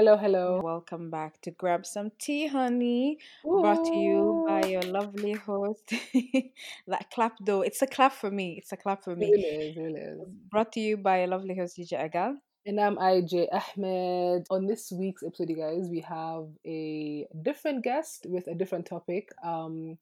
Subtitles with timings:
[0.00, 0.62] Hello, hello.
[0.64, 3.18] Welcome back to Grab Some Tea, honey.
[3.44, 5.92] Brought to you by your lovely host.
[6.86, 8.54] that clap, though, it's a clap for me.
[8.56, 9.30] It's a clap for me.
[9.30, 10.24] really is, it really.
[10.50, 12.36] Brought to you by your lovely host, DJ Agal.
[12.64, 14.46] And I'm IJ Ahmed.
[14.48, 19.28] On this week's episode, you guys, we have a different guest with a different topic.
[19.44, 19.98] Um,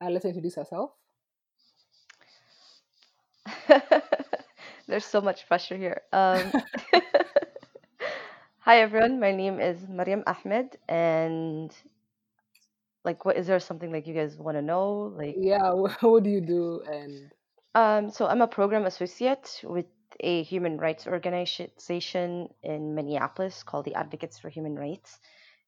[0.00, 0.92] I'll let her introduce herself.
[4.88, 6.00] There's so much pressure here.
[6.14, 6.50] Um,
[8.64, 11.72] hi everyone, my name is Mariam Ahmed, and
[13.04, 15.12] like, what is there something like you guys want to know?
[15.16, 16.82] Like, Yeah, wh- what do you do?
[16.86, 17.32] And
[17.74, 19.86] um, so I'm a program associate with
[20.20, 25.18] a human rights organization in Minneapolis called the Advocates for Human Rights,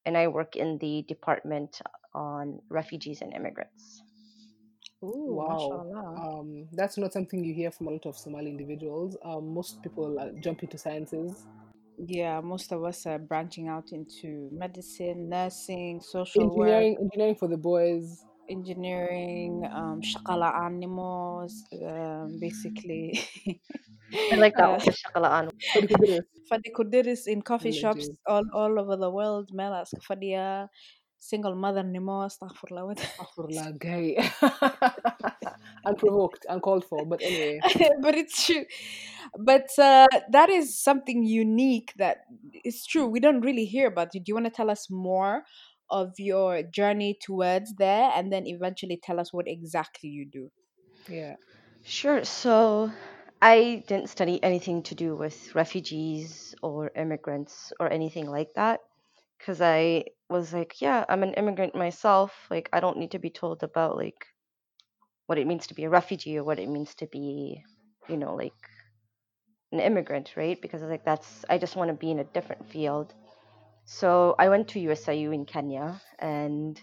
[0.07, 1.81] and I work in the department
[2.15, 4.03] on refugees and immigrants.
[5.05, 6.23] Ooh, wow, mashallah.
[6.23, 9.17] um, that's not something you hear from a lot of Somali individuals.
[9.25, 11.47] Um, most people uh, jump into sciences,
[11.99, 17.49] Yeah, most of us are branching out into medicine, nursing, social work, engineering, engineering for
[17.49, 18.25] the boys.
[18.49, 23.19] engineering, um, shakala animals, um, basically.
[24.33, 25.51] I like that uh, one, shakalaan.
[25.73, 26.25] For the Kudiris.
[26.51, 28.19] Fadi Kudiris in coffee shops Legit.
[28.27, 29.51] all, all over the world.
[29.53, 30.69] Melas Fadia,
[31.19, 32.97] single mother Nemo, astaghfirullah.
[32.97, 34.17] Astaghfirullah, gay.
[35.87, 37.07] Unprovoked, uncalled for.
[37.07, 37.61] But anyway,
[38.03, 38.65] but it's true.
[39.39, 42.19] But uh, that is something unique that
[42.65, 43.07] is true.
[43.07, 44.25] We don't really hear about it.
[44.25, 45.45] Do you want to tell us more
[45.89, 50.51] of your journey towards there and then eventually tell us what exactly you do?
[51.09, 51.37] yeah.
[51.85, 52.25] Sure.
[52.25, 52.91] So
[53.41, 58.81] I didn't study anything to do with refugees or immigrants or anything like that
[59.39, 62.33] because I was like, yeah, I'm an immigrant myself.
[62.51, 64.27] Like, I don't need to be told about like
[65.27, 67.63] what it means to be a refugee or what it means to be,
[68.09, 68.55] you know, like
[69.73, 70.61] an immigrant, right?
[70.61, 73.15] Because I was like, that's, I just want to be in a different field.
[73.85, 76.81] So I went to USIU in Kenya and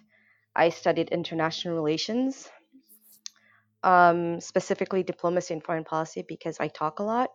[0.55, 2.49] I studied international relations
[3.83, 7.29] um, specifically diplomacy and foreign policy because I talk a lot.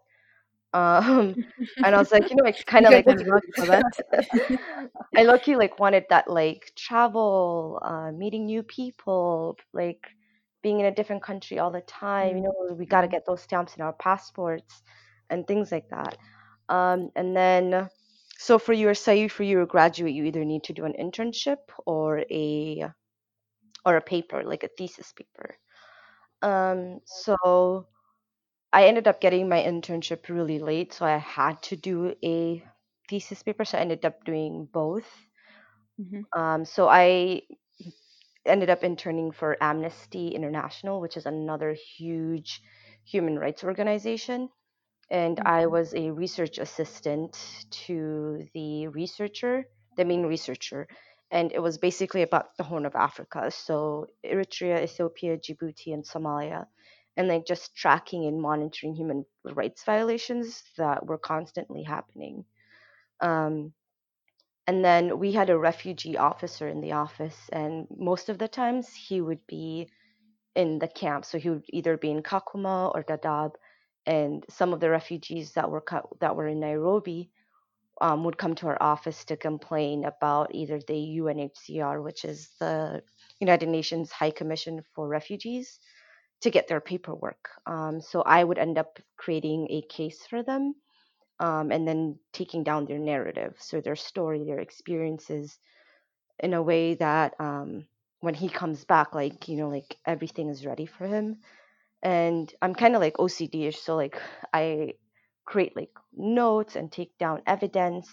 [0.72, 1.36] Um,
[1.84, 4.60] and I was like, you know, it's kind of like guys are lucky for that.
[5.16, 10.00] I lucky like wanted that like travel, uh, meeting new people, like
[10.62, 12.36] being in a different country all the time.
[12.36, 13.12] You know, we got to mm.
[13.12, 14.82] get those stamps in our passports
[15.30, 16.16] and things like that.
[16.68, 17.88] Um, and then,
[18.38, 22.20] so for your say for your graduate, you either need to do an internship or
[22.30, 22.84] a
[23.84, 25.56] or a paper, like a thesis paper.
[26.42, 27.86] Um, so
[28.72, 32.62] I ended up getting my internship really late, so I had to do a
[33.08, 33.64] thesis paper.
[33.64, 35.08] So I ended up doing both.
[36.00, 36.24] Mhm.
[36.36, 37.42] Um, so I
[38.48, 42.62] ended up interning for Amnesty International, which is another huge
[43.04, 44.48] human rights organization.
[45.10, 47.38] And I was a research assistant
[47.86, 49.64] to the researcher,
[49.96, 50.86] the main researcher.
[51.30, 53.50] And it was basically about the Horn of Africa.
[53.50, 56.66] So Eritrea, Ethiopia, Djibouti, and Somalia.
[57.16, 62.44] And like just tracking and monitoring human rights violations that were constantly happening.
[63.20, 63.72] Um,
[64.68, 68.94] and then we had a refugee officer in the office, and most of the times
[68.94, 69.88] he would be
[70.54, 71.24] in the camp.
[71.24, 73.52] So he would either be in Kakuma or Dadaab,
[74.04, 75.82] and some of the refugees that were
[76.20, 77.30] that were in Nairobi
[78.02, 83.02] um, would come to our office to complain about either the UNHCR, which is the
[83.40, 85.80] United Nations High Commission for Refugees,
[86.42, 87.48] to get their paperwork.
[87.64, 90.74] Um, so I would end up creating a case for them
[91.40, 95.58] um, and then taking down their narrative, so their story, their experiences,
[96.40, 97.86] in a way that um,
[98.20, 101.38] when he comes back, like you know, like everything is ready for him.
[102.02, 104.20] And I'm kind of like OCD-ish, so like
[104.52, 104.94] I
[105.44, 108.08] create like notes and take down evidence,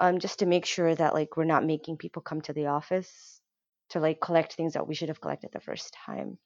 [0.00, 3.40] um, just to make sure that like we're not making people come to the office
[3.90, 6.38] to like collect things that we should have collected the first time.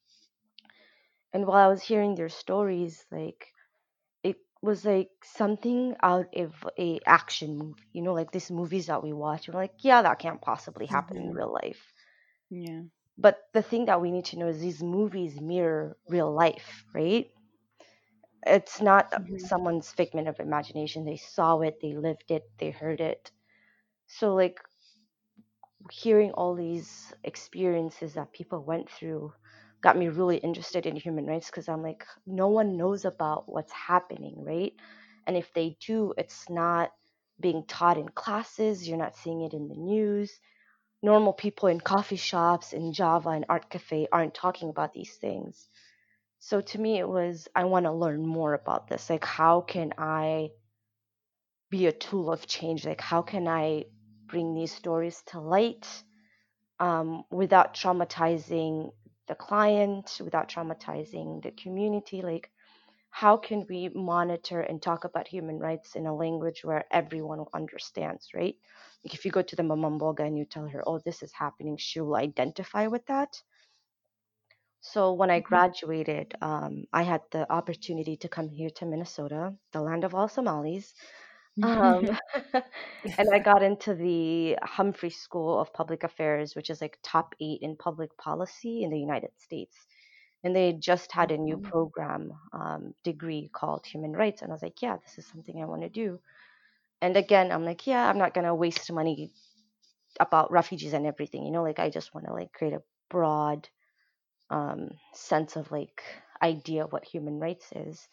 [1.32, 3.46] And while I was hearing their stories, like
[4.62, 9.12] was like something out of a action movie, you know, like these movies that we
[9.12, 9.48] watch.
[9.48, 11.34] We're like, yeah, that can't possibly happen in Mhm.
[11.34, 11.92] real life.
[12.50, 12.82] Yeah.
[13.18, 17.30] But the thing that we need to know is these movies mirror real life, right?
[18.46, 19.38] It's not Mhm.
[19.38, 21.04] someone's figment of imagination.
[21.04, 23.30] They saw it, they lived it, they heard it.
[24.06, 24.60] So like
[25.90, 29.32] hearing all these experiences that people went through
[29.80, 33.72] got me really interested in human rights because I'm like, no one knows about what's
[33.72, 34.72] happening, right?
[35.26, 36.90] And if they do, it's not
[37.40, 40.32] being taught in classes, you're not seeing it in the news.
[41.02, 45.68] Normal people in coffee shops, in Java, and Art Cafe aren't talking about these things.
[46.40, 49.08] So to me, it was, I want to learn more about this.
[49.10, 50.50] Like, how can I
[51.70, 52.84] be a tool of change?
[52.84, 53.84] Like, how can I
[54.26, 55.86] bring these stories to light
[56.80, 58.92] um, without traumatizing
[59.28, 62.22] the client, without traumatizing the community.
[62.22, 62.50] Like,
[63.10, 68.28] how can we monitor and talk about human rights in a language where everyone understands,
[68.34, 68.56] right?
[69.04, 71.76] Like, if you go to the Mamamboga and you tell her, oh, this is happening,
[71.78, 73.42] she will identify with that.
[74.80, 75.40] So when I Mhm.
[75.40, 80.28] graduated, um, I had the opportunity to come here to Minnesota, the land of all
[80.28, 80.94] Somalis.
[81.62, 82.08] Um,
[83.18, 87.60] and I got into the Humphrey School of Public Affairs, which is like top eight
[87.62, 89.76] in public policy in the United States.
[90.44, 91.58] And they just had a new Mhm.
[91.58, 94.42] program um, degree called Human Rights.
[94.42, 96.20] And I was like, yeah, this is something I want to do.
[97.00, 99.30] And again, I'm like, yeah, I'm not going to waste money
[100.20, 101.44] about refugees and everything.
[101.44, 103.68] You know, like I just want to like create a broad
[104.50, 106.02] um, sense of like
[106.42, 108.08] idea of what human rights is.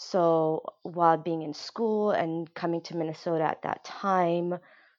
[0.00, 4.54] So while being in school and coming to Minnesota at that time,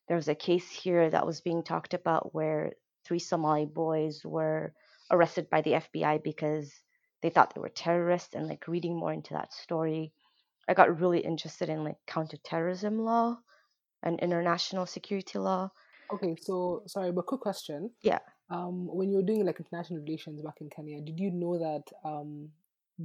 [0.10, 2.74] there was a case here that was being talked about where
[3.06, 4.74] three Somali boys were
[5.10, 6.70] arrested by the FBI because
[7.22, 8.36] they thought they were terrorists.
[8.36, 10.12] And like reading more into that story,
[10.68, 13.38] I got really interested in like counterterrorism law
[14.04, 15.72] and international security law.
[16.12, 17.92] Okay, so sorry, but quick question.
[18.02, 18.20] Yeah.
[18.50, 21.84] Um, when you were doing like international relations back in Kenya, did you know that
[22.04, 22.50] um,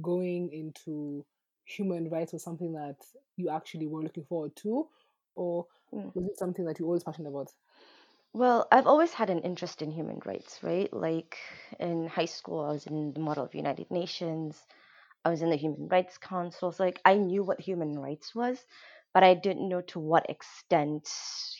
[0.01, 1.25] going into
[1.65, 2.97] human rights was something that
[3.37, 4.89] you actually were looking forward to,
[5.35, 6.11] or Mm.
[6.13, 7.51] was it something that you were always passionate about?
[8.33, 10.91] Well, I've always had an interest in human rights, right?
[10.93, 11.37] Like
[11.79, 14.63] in high school, I was in the Model of United Nations.
[15.25, 16.71] I was in the Human Rights Council.
[16.71, 18.65] So like I knew what human rights was,
[19.13, 21.09] but I didn't know to what extent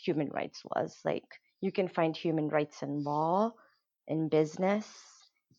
[0.04, 1.00] human rights was.
[1.06, 1.26] Like
[1.62, 3.54] you can find human rights in law,
[4.08, 4.88] in business,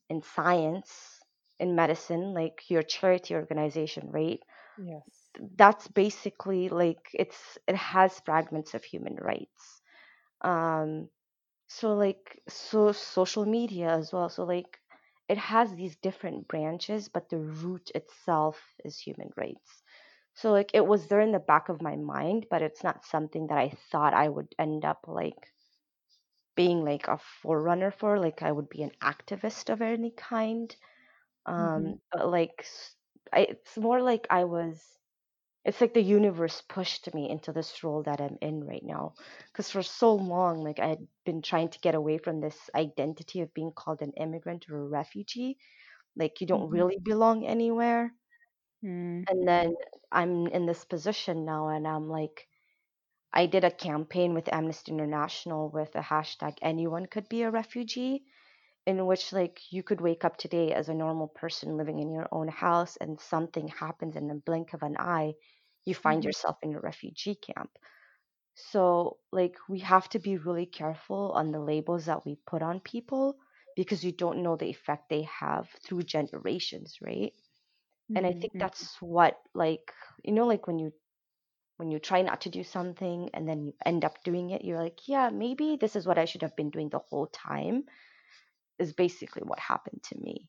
[0.09, 1.16] in science,
[1.59, 4.41] in medicine, like your charity organization, right?
[4.77, 5.33] Yes.
[5.57, 9.81] That's basically like it's it has fragments of human rights.
[10.43, 11.09] Um
[11.69, 14.29] so like so social media as well.
[14.29, 14.79] So like
[15.29, 19.83] it has these different branches, but the root itself is human rights.
[20.35, 23.47] So like it was there in the back of my mind, but it's not something
[23.49, 25.53] that I thought I would end up like
[26.57, 28.19] being like a forerunner for.
[28.19, 30.75] Like I would be an activist of any kind.
[31.59, 31.93] Mhm.
[31.93, 32.67] Um, but like
[33.33, 34.83] I, it's more like I was.
[35.65, 39.15] It's like the universe pushed me into this role that I'm in right now.
[39.53, 43.41] Because for so long, like I had been trying to get away from this identity
[43.43, 45.59] of being called an immigrant or a refugee.
[46.17, 46.81] Like you don't Mhm.
[46.81, 48.15] really belong anywhere.
[48.83, 49.27] Mm.
[49.29, 49.77] And then
[50.11, 52.49] I'm in this position now, and I'm like,
[53.33, 58.27] I did a campaign with Amnesty International with a hashtag anyone could be a refugee,
[58.87, 62.29] in which like you could wake up today as a normal person living in your
[62.33, 65.35] own house and something happens in the blink of an eye,
[65.85, 66.25] you find Mhm.
[66.25, 67.71] yourself in a refugee camp.
[68.55, 72.81] So like we have to be really careful on the labels that we put on
[72.81, 73.39] people
[73.77, 77.33] because you don't know the effect they have through generations, right?
[78.15, 78.41] And I Mhm.
[78.41, 78.61] think Mm.
[78.61, 79.93] that's what like
[80.25, 80.93] you know like when you
[81.77, 84.81] when you try not to do something and then you end up doing it, you're
[84.83, 87.85] like, yeah, maybe this is what I should have been doing the whole time,
[88.79, 90.49] is basically what happened to me.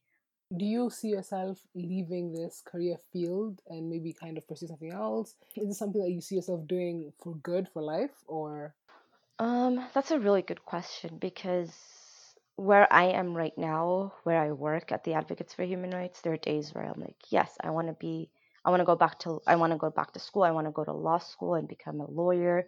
[0.56, 5.36] Do you see yourself leaving this career field and maybe kind of pursue something else?
[5.56, 8.74] Is this something that you see yourself doing for good for life, or
[9.40, 11.74] Um, that's a really good question because
[12.56, 16.34] where I am right now, where I work at the Advocates for Human Rights, there
[16.34, 18.32] are days where I'm like, yes, I want to be,
[18.66, 20.68] I want to go back to, I want to go back to school, I want
[20.68, 22.68] to go to law school and become a lawyer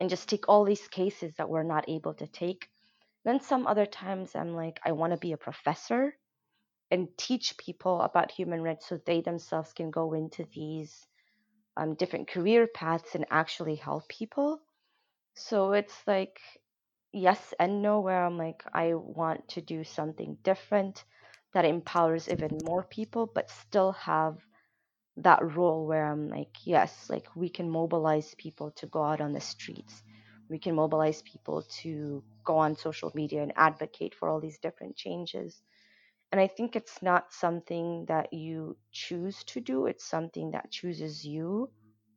[0.00, 2.69] and just take all these cases that we're not able to take.
[3.24, 6.14] Then some other times I'm like, I want to be a professor
[6.90, 11.06] and teach people about human rights so they themselves can go into these
[11.76, 14.60] um, different career paths and actually help people.
[15.34, 16.40] So it's like
[17.12, 21.04] yes and no, where I'm like, I want to do something different
[21.54, 24.38] that empowers even more people, but still have
[25.18, 29.32] that role where I'm like, yes, like we can mobilize people to go out on
[29.32, 30.02] the streets.
[30.48, 34.96] We can mobilize people to go on social media and advocate for all these different
[34.96, 35.62] changes.
[36.32, 41.24] And I think it's not something that you choose to do, it's something that chooses
[41.24, 41.70] you,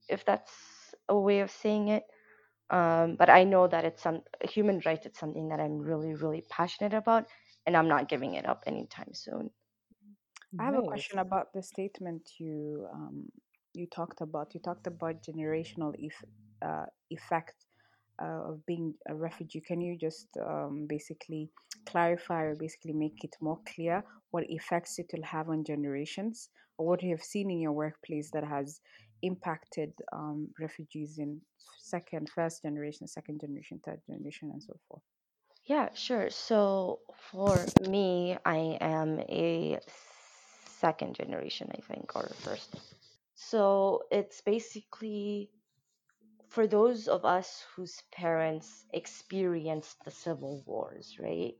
[0.09, 2.03] if that's a way of saying it.
[2.69, 5.05] Um, but I know that it's some human rights.
[5.05, 7.25] It's something that I'm really, really passionate about,
[7.65, 9.51] and I'm not giving it up anytime soon.
[10.59, 13.31] I have a question about the statement you um,
[13.73, 14.53] you talked about.
[14.53, 16.23] You talked about generational if,
[16.61, 17.65] uh, effect
[18.23, 19.63] uh, of being a refugee.
[19.69, 21.43] Can you just um, basically
[21.85, 26.87] clarify or basically make it more clear what effects it will have on generations, or
[26.87, 28.81] what you have seen in your workplace that has
[29.21, 31.41] impacted um, refugees in
[31.79, 35.03] second, first generation, second generation, third generation, and so forth?
[35.65, 36.29] Yeah, sure.
[36.29, 36.99] So
[37.31, 37.55] for
[37.87, 39.79] me, I am a
[40.83, 42.75] second generation, I think, or first.
[43.35, 45.49] So it's basically
[46.53, 51.55] for those of us whose parents experienced the civil wars, right?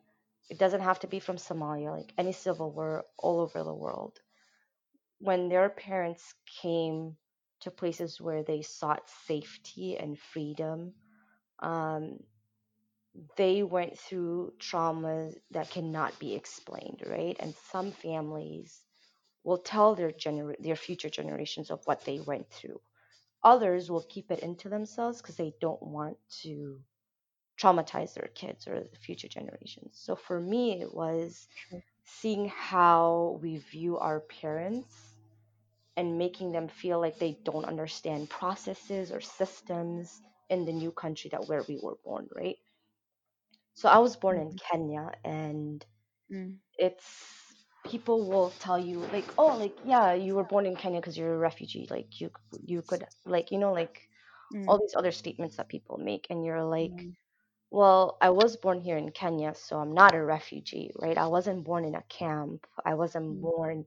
[0.50, 4.20] It doesn't have to be from Somalia, like any civil war all over the world.
[5.20, 7.18] When their parents came
[7.62, 10.94] to places where they sought safety and freedom,
[11.60, 12.20] um,
[13.38, 17.36] they went through traumas that cannot be explained, right?
[17.40, 18.84] And some families
[19.44, 22.82] will tell their gener- their future generations of what they went through.
[23.44, 26.82] Others will keep it into themselves because they don't want to
[27.60, 30.00] traumatize their kids or the future generations.
[30.04, 31.84] So for me, it was Sure.
[32.04, 35.16] seeing how we view our parents
[35.96, 41.30] and making them feel like they don't understand processes or systems in the new country
[41.32, 42.58] that where we were born, right?
[43.76, 44.60] So I was born in Mhm.
[44.72, 45.86] Kenya and
[46.32, 47.43] Mm, it's
[47.84, 51.34] people will tell you like oh like yeah you were born in Kenya because you're
[51.36, 52.30] a refugee like you
[52.66, 54.02] you could like you know like
[54.68, 57.16] all mm, these other statements that people make and you're like mm,
[57.72, 61.18] well I was born here in Kenya so I'm not a refugee right?
[61.18, 62.66] I wasn't born in a camp.
[62.86, 63.86] I wasn't mm, born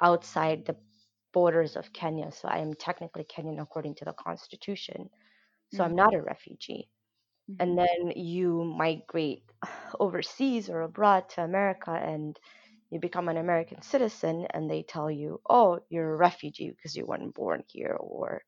[0.00, 0.76] outside the
[1.32, 5.08] borders of Kenya so I am technically Kenyan according to the constitution
[5.70, 6.88] so I'm mm, not a refugee.
[7.58, 9.44] And then you migrate
[10.00, 12.38] overseas or abroad to America and
[12.90, 17.06] you become an American citizen and they tell you, oh, you're a refugee because you
[17.06, 18.42] weren't born here, or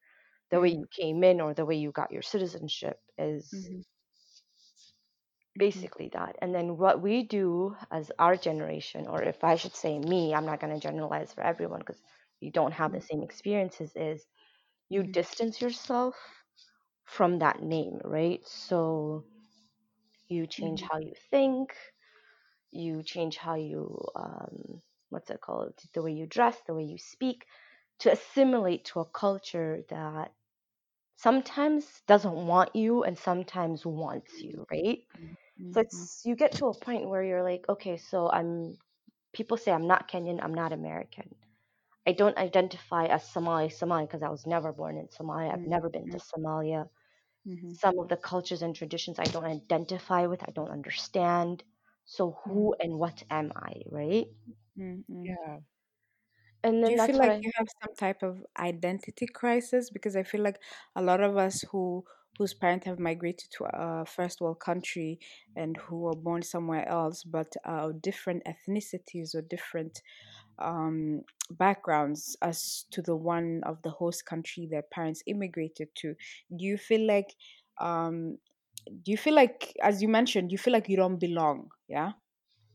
[0.50, 3.82] the way mm, you came in or the way you got your citizenship is mhm,
[5.74, 6.36] mhm, basically that.
[6.40, 10.46] And then what we do as our generation, or if I should say me, I'm
[10.46, 12.00] not going to generalize for everyone because
[12.40, 14.24] you don't have the same experiences, is
[14.88, 16.14] you mhm, distance yourself
[17.04, 18.40] from that name, right?
[18.46, 19.24] So
[20.28, 21.74] you change mhm, how you think,
[22.72, 25.74] you change how you um, what's it called?
[25.94, 27.46] The way you dress the way you speak
[28.00, 30.32] to assimilate to a culture that
[31.16, 35.00] sometimes doesn't want you and sometimes wants you right?
[35.18, 35.36] Mm,
[35.72, 38.76] so it's you get to a point where you're like okay so i'm
[39.34, 41.34] people say i'm not kenyan i'm not american.
[42.06, 45.76] I don't identify as somali somali because i was never born in somalia i've mm,
[45.76, 46.88] never been to somalia.
[47.44, 51.62] Mhm, some of the cultures and traditions i don't identify with i don't understand
[52.08, 54.28] so who and what am i right
[54.76, 55.38] mm, mm.
[55.46, 55.60] Yeah.
[56.64, 59.90] and Do then you feel like I you have some type of identity crisis?
[59.90, 60.60] Because I feel like
[60.96, 62.04] a lot of us who
[62.38, 65.18] whose parents have migrated to a first world country
[65.56, 70.02] and who were born somewhere else, but uh, different ethnicities or different
[70.58, 76.14] um, backgrounds as to the one of the host country their parents immigrated to.
[76.56, 77.34] Do you feel like,
[77.80, 78.38] um,
[79.02, 81.70] do you feel like, as you mentioned, you feel like you don't belong?
[81.88, 82.12] Yeah.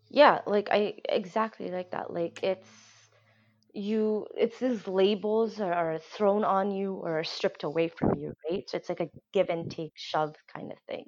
[0.10, 2.12] yeah, like I exactly like that.
[2.14, 3.10] Like it's
[3.74, 8.34] you it's these labels that are thrown on you or are stripped away from you,
[8.50, 8.70] right?
[8.70, 11.06] So it's like a give and take shove kind of thing.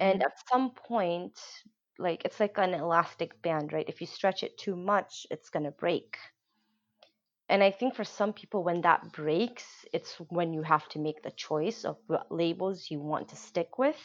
[0.00, 0.24] And Mm-hmm.
[0.24, 1.38] at some point,
[1.98, 3.88] like it's like an elastic band, right?
[3.88, 6.16] If you stretch it too much, it's gonna break.
[7.50, 11.22] And I think for some people, when that breaks, it's when you have to make
[11.22, 13.98] the choice of what labels you want to stick with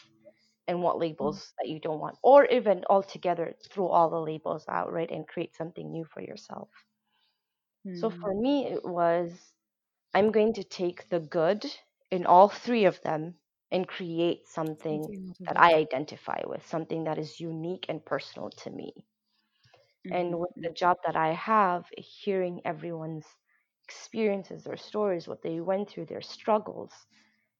[0.68, 4.92] and what labels that you don't want, or even altogether throw all the labels out,
[4.92, 6.68] right, and create something new for yourself.
[7.94, 8.22] So Mm-hmm.
[8.22, 9.54] for me, it was
[10.14, 11.64] I'm going to take the good
[12.10, 15.10] in all three of them and create something
[15.46, 15.56] that.
[15.56, 19.06] I identify with, something that is unique and personal to me.
[20.10, 20.62] And with Mm-hmm.
[20.62, 23.26] the job that I have, hearing everyone's
[23.84, 26.92] experiences, their stories, what they went through, their struggles,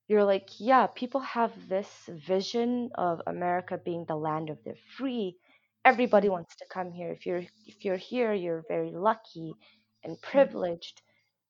[0.08, 5.36] you're like, yeah, people have this vision of America being the land of the free.
[5.84, 6.30] Everybody Mm-hmm.
[6.30, 7.10] wants to come here.
[7.10, 9.56] If you're if you're here, you're very lucky
[10.04, 10.56] and Mm-hmm.
[10.56, 11.02] privileged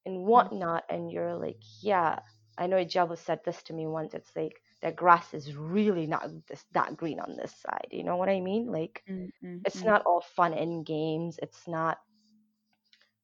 [0.06, 0.84] and whatnot.
[0.88, 2.18] And you're like, yeah,
[2.58, 4.14] I know Jabba said this to me once.
[4.14, 7.88] It's like the grass is really not this that green on this side.
[7.90, 8.66] You know what I mean?
[8.70, 9.86] Like mm-hmm, it's Mm-hmm.
[9.86, 11.38] not all fun and games.
[11.42, 11.98] It's not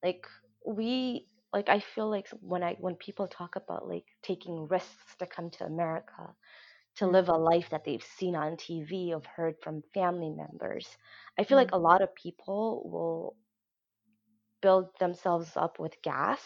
[0.03, 0.27] like
[0.67, 5.27] we like I feel like when I when people talk about like taking risks to
[5.27, 6.35] come to America
[6.97, 7.43] to live a mm-hmm.
[7.43, 10.89] life that they've seen on TV or heard from family members,
[11.39, 11.77] I feel like mm-hmm.
[11.77, 13.37] a lot of people will
[14.63, 16.41] build themselves up with gas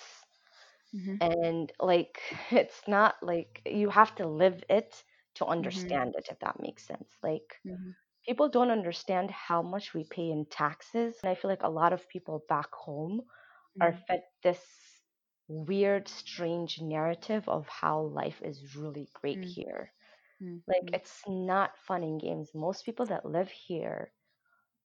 [0.94, 1.16] Mm-hmm.
[1.20, 2.18] and like
[2.50, 5.02] it's not like you have to live it
[5.36, 5.96] to Mm-hmm.
[5.96, 7.10] understand it if that makes sense.
[7.22, 7.90] Like Mm-hmm.
[8.26, 11.92] people don't understand how much we pay in taxes and I feel like a lot
[11.92, 13.22] of people back home
[13.80, 14.62] are fed this
[15.48, 19.92] weird, strange narrative of how life is really great Mm, here.
[20.40, 22.50] mm, Like, mm, it's not fun and games.
[22.54, 24.12] Most people that live here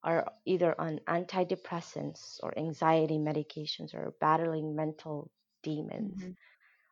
[0.03, 5.31] are either on antidepressants or anxiety medications or battling mental
[5.63, 6.19] demons.
[6.19, 6.35] mhm,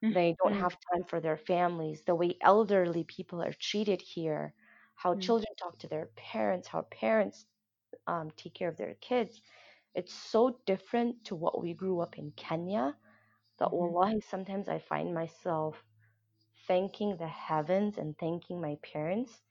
[0.04, 2.04] mm, They don't mm, have time for their families.
[2.04, 4.54] The way elderly people are treated here,
[4.96, 7.46] how mm, children talk to their parents, how parents
[8.08, 9.42] um, take care of their kids.
[9.96, 12.96] It's so different to what we grew up in Kenya
[13.60, 15.84] that mhm, wallahi, sometimes I find myself
[16.68, 19.42] thanking the heavens and thanking my parents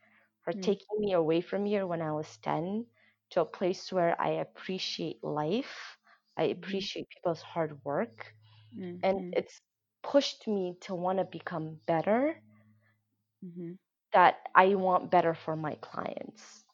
[0.42, 2.86] for mm, taking me away from here when I was 10
[3.30, 5.98] to a place where I appreciate life,
[6.36, 8.34] I mhm, appreciate people's hard work,
[8.76, 9.60] mm, and it's
[10.02, 12.36] pushed me to want to become better,
[13.42, 13.76] mhm,
[14.12, 16.64] that I want better for my clients.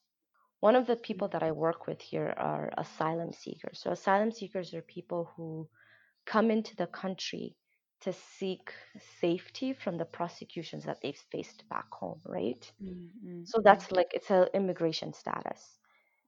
[0.61, 3.81] One of the people that I work with here are asylum seekers.
[3.81, 5.69] So, asylum seekers are people who
[6.27, 7.57] come into the country
[8.01, 8.73] to seek
[9.21, 12.71] safety from the prosecutions that they've faced back home, right?
[12.81, 15.79] mm, mm, So mm, that's like it's an immigration status.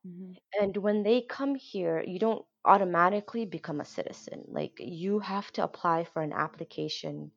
[0.07, 4.45] Mhm, And when they come here, you don't automatically become a citizen.
[4.49, 7.31] Like you have to apply for an application,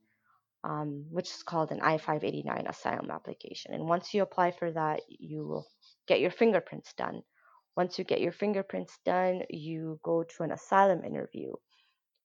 [0.64, 3.74] um, which is called an I 589 asylum application.
[3.74, 5.68] And once you apply for that, you will
[6.08, 7.24] get your fingerprints done.
[7.76, 11.54] Once you get your fingerprints done, you go to an asylum interview.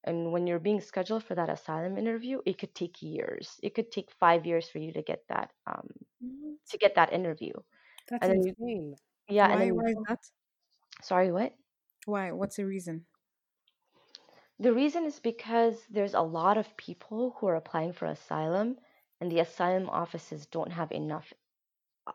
[0.04, 3.58] And when you're being scheduled for that asylum interview, it could take years.
[3.62, 5.88] It could take five years for you to get that um,
[6.20, 6.56] mhm.
[6.70, 7.52] to get that interview.
[8.08, 8.96] That's And then you, insane.
[9.28, 9.62] Yeah, and Why?
[9.62, 10.21] then Why is that?
[11.02, 11.54] sorry, what?
[12.07, 12.33] Why?
[12.33, 13.07] What's the reason?
[14.59, 18.78] The reason is because there's a lot of people who are applying for asylum,
[19.21, 21.33] and the asylum offices don't have enough
[22.07, 22.12] uh,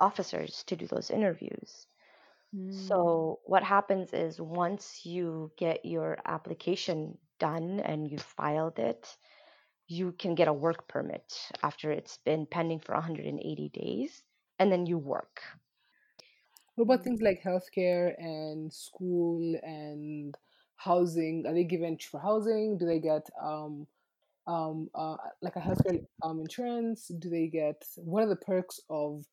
[0.00, 1.86] officers to do those interviews.
[2.54, 9.16] Mm, So, what happens is once you get your application done and you filed it,
[9.86, 14.22] you can get a work permit after it's been pending for 180 days,
[14.58, 15.42] and then you work.
[16.74, 20.36] What about mm, things like healthcare and school and
[20.76, 21.46] housing?
[21.46, 22.78] Are they given for housing?
[22.78, 23.86] Do they get um
[24.46, 27.08] um uh like a healthcare um insurance?
[27.08, 29.24] Do they get what are the perks of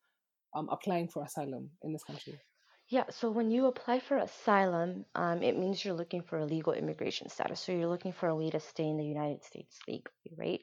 [0.54, 2.40] um applying for asylum in this country?
[2.88, 6.72] Yeah, so when you apply for asylum, um, it means you're looking for a legal
[6.74, 7.60] immigration status.
[7.60, 10.60] So you're looking for a way to stay in the United States legally, right?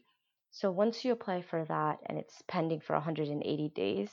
[0.52, 4.12] So once you apply for that and it's pending for 180 days,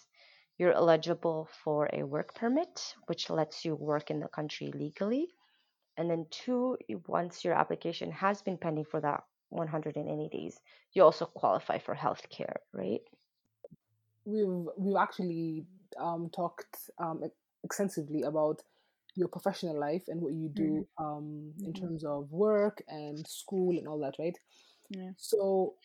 [0.59, 5.33] you're eligible for a work permit, which lets you work in the country legally.
[5.97, 10.61] And then, two, once your application has been pending for that 180 days,
[10.93, 13.03] you also qualify for health care, right?
[14.25, 15.67] We've we've actually
[15.99, 17.23] um talked um
[17.62, 18.62] extensively about
[19.14, 23.77] your professional life and what you do um in mhm, terms of work and school
[23.77, 24.38] and all that, right?
[24.90, 25.12] Yeah.
[25.17, 25.77] So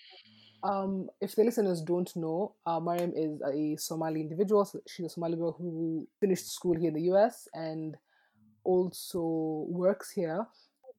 [0.63, 4.65] Um, if the listeners don't know, uh, Mariam is a Somali individual.
[4.65, 7.95] So she's a Somali girl who finished school here in the US and
[8.63, 10.45] also works here.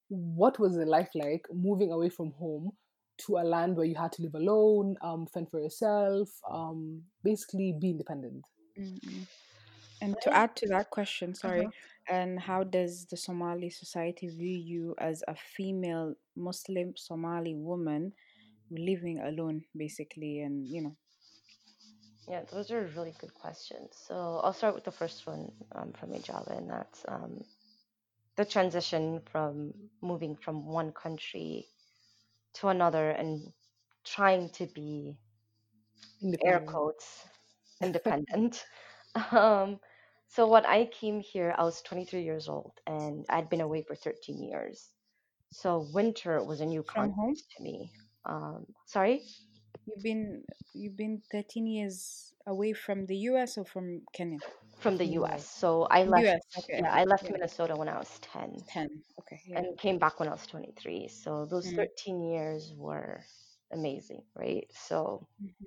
[0.09, 2.73] What was the life like moving away from home
[3.19, 7.75] to a land where you had to live alone, um, fend for yourself, um, basically
[7.79, 8.47] be independent?
[8.79, 9.27] mm, mm.
[10.01, 11.71] And to add to that question, sorry, Uh-huh.
[12.09, 18.13] and how does the Somali society view you as a female Muslim Somali woman
[18.71, 20.97] living alone, basically, and you know,
[22.29, 23.97] Yeah, those are really good questions.
[24.07, 27.45] So I'll start with the first one um, from Ijala, and that's um,
[28.37, 31.69] the transition from moving from one country
[32.55, 33.53] to another and
[34.05, 35.17] trying to be
[36.45, 36.61] air Independent.
[36.61, 37.25] quotes
[37.83, 38.65] independent.
[39.33, 39.81] um,
[40.29, 43.95] so when I came here, I was 23 years old and I'd been away for
[43.95, 44.91] 13 years.
[45.53, 47.15] So winter was a new home.
[47.15, 47.93] concept to me.
[48.25, 49.23] Um, sorry,
[49.87, 54.41] You've been you've been 13 years away from the US or from Kenya?
[54.79, 55.45] from the U.S.
[55.45, 55.47] US.
[55.47, 56.35] So I left.
[56.35, 56.83] US, okay.
[56.83, 59.03] Yeah, I left Yeah, Minnesota when I was 10 10.
[59.21, 59.61] Okay, yeah.
[59.61, 61.09] and came back when I was 23.
[61.09, 63.25] So those Mm, 13 years were
[63.73, 64.67] amazing, right?
[64.73, 65.67] So mhm,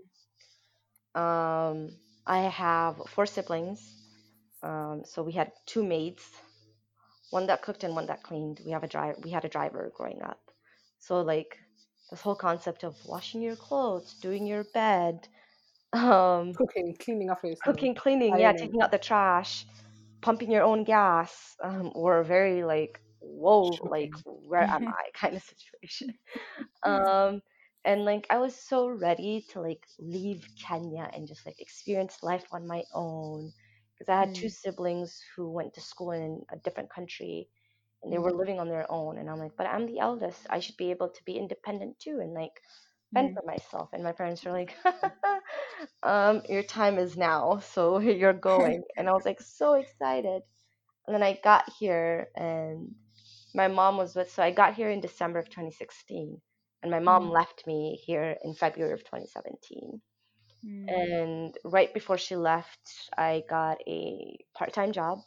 [1.16, 1.90] um,
[2.26, 3.96] I have four siblings.
[4.64, 6.24] Um, so we had two maids,
[7.32, 8.62] one that cooked and one that cleaned.
[8.66, 9.18] We have a driver.
[9.24, 10.40] We had a driver growing up.
[11.00, 11.58] So like
[12.10, 15.28] this whole concept of washing your clothes, doing your bed,
[15.94, 19.66] um, Cooking, cleaning after yourself, cooking, cleaning, yeah, taking out the trash,
[20.22, 25.44] pumping your own gas, um, were very like, whoa, like where am I kind of
[25.44, 26.14] situation.
[26.84, 27.42] Um,
[27.86, 32.46] and like I was so ready to like leave Kenya and just like experience life
[32.52, 33.54] on my own
[33.94, 37.50] because I had two Mm, siblings who went to school in a different country
[38.12, 40.46] they were living on their own and i'm like but i'm the eldest.
[40.50, 42.54] I should be able to be independent too and like
[43.14, 43.34] fend Mm.
[43.34, 43.90] for myself.
[43.94, 44.76] And my parents were like
[46.04, 48.84] um your time is now so you're going.
[48.98, 50.42] And i was like so excited.
[51.08, 52.90] And then i got here and
[53.54, 56.42] my mom was with so i got here in december of 2016
[56.82, 57.32] and my mom Mm.
[57.32, 60.02] left me here in february of 2017
[60.64, 60.98] Mm.
[61.02, 65.20] and right before she left i got a part-time job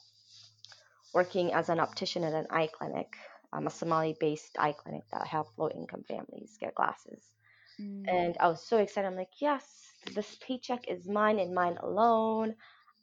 [1.15, 3.17] working as an optician at an eye clinic
[3.53, 7.35] um, a somali based eye clinic that help low income families get glasses
[7.81, 8.11] Mm.
[8.11, 9.07] and I was so excited.
[9.07, 12.55] I'm like, yes, this paycheck is mine and mine alone.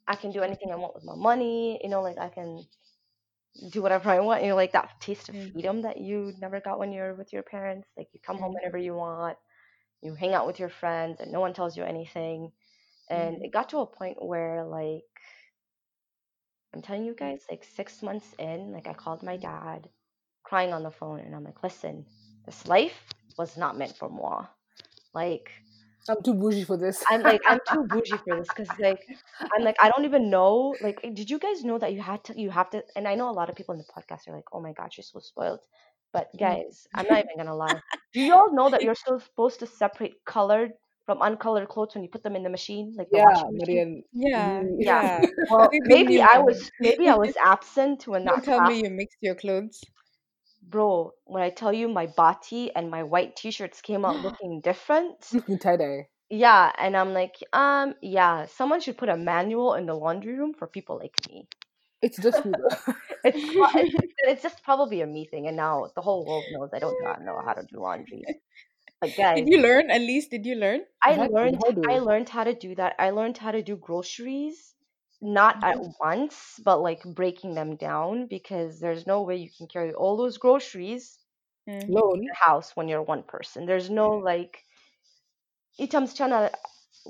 [0.08, 1.80] I can do anything I want with my money.
[1.82, 2.66] You know, like I can
[3.70, 4.42] do whatever I want.
[4.42, 5.52] You know, like that taste of Mm.
[5.52, 7.88] freedom that you never got when you're with your parents.
[7.96, 8.54] Like you come home Mm.
[8.54, 9.38] whenever you want,
[10.02, 12.52] you hang out with your friends, and no one tells you anything.
[13.10, 13.44] And Mm.
[13.44, 15.04] it got to a point where, like,
[16.74, 19.88] I'm telling you guys, like six months in, like I called my dad,
[20.42, 22.04] crying on the phone, and I'm like, listen,
[22.46, 24.46] this life was not meant for moi.
[25.14, 25.52] Like,
[26.08, 27.04] I'm too bougie for this.
[27.08, 29.00] I'm like I'm too bougie for this because like
[29.56, 32.24] I'm like I don't even know like eh, did you guys know that you had
[32.24, 34.34] to you have to and I know a lot of people in the podcast are
[34.34, 35.60] like oh my god you're so spoiled
[36.12, 36.38] but Mm.
[36.40, 37.80] guys I'm not even gonna lie
[38.12, 40.72] do you all know that you're still supposed to separate colored
[41.06, 44.02] from uncolored clothes when you put them in the machine like the yeah, washing machine
[44.12, 45.26] Yeah, yeah yeah.
[45.50, 48.70] well We, we maybe I was maybe I was absent when Don't that tell class
[48.70, 49.80] me you mixed your clothes.
[50.62, 55.32] bro when I tell you my bati and my white t-shirts came out looking different
[55.32, 56.08] looking tie dye.
[56.30, 60.52] Yeah, and I'm like, um, yeah, someone should put a manual in the laundry room
[60.54, 61.46] for people like me.
[62.02, 62.52] It's just me.
[63.24, 66.78] It's it's, it's just probably a me thing, and now the whole world knows I
[66.78, 68.24] don't know know how to do laundry.
[69.00, 69.90] But Did you learn?
[69.90, 70.86] At least, did you learn?
[71.04, 72.96] I I had to the learned I learned how to do that.
[72.98, 74.74] I learned how to do groceries,
[75.20, 75.94] not at Mhm.
[76.00, 80.36] once, but like breaking them down because there's no way you can carry all those
[80.38, 81.20] groceries
[81.68, 81.94] Mm.
[82.12, 82.24] in Alone.
[82.24, 83.66] your house when you're one person.
[83.66, 84.64] There's no like
[85.78, 86.50] itam msichana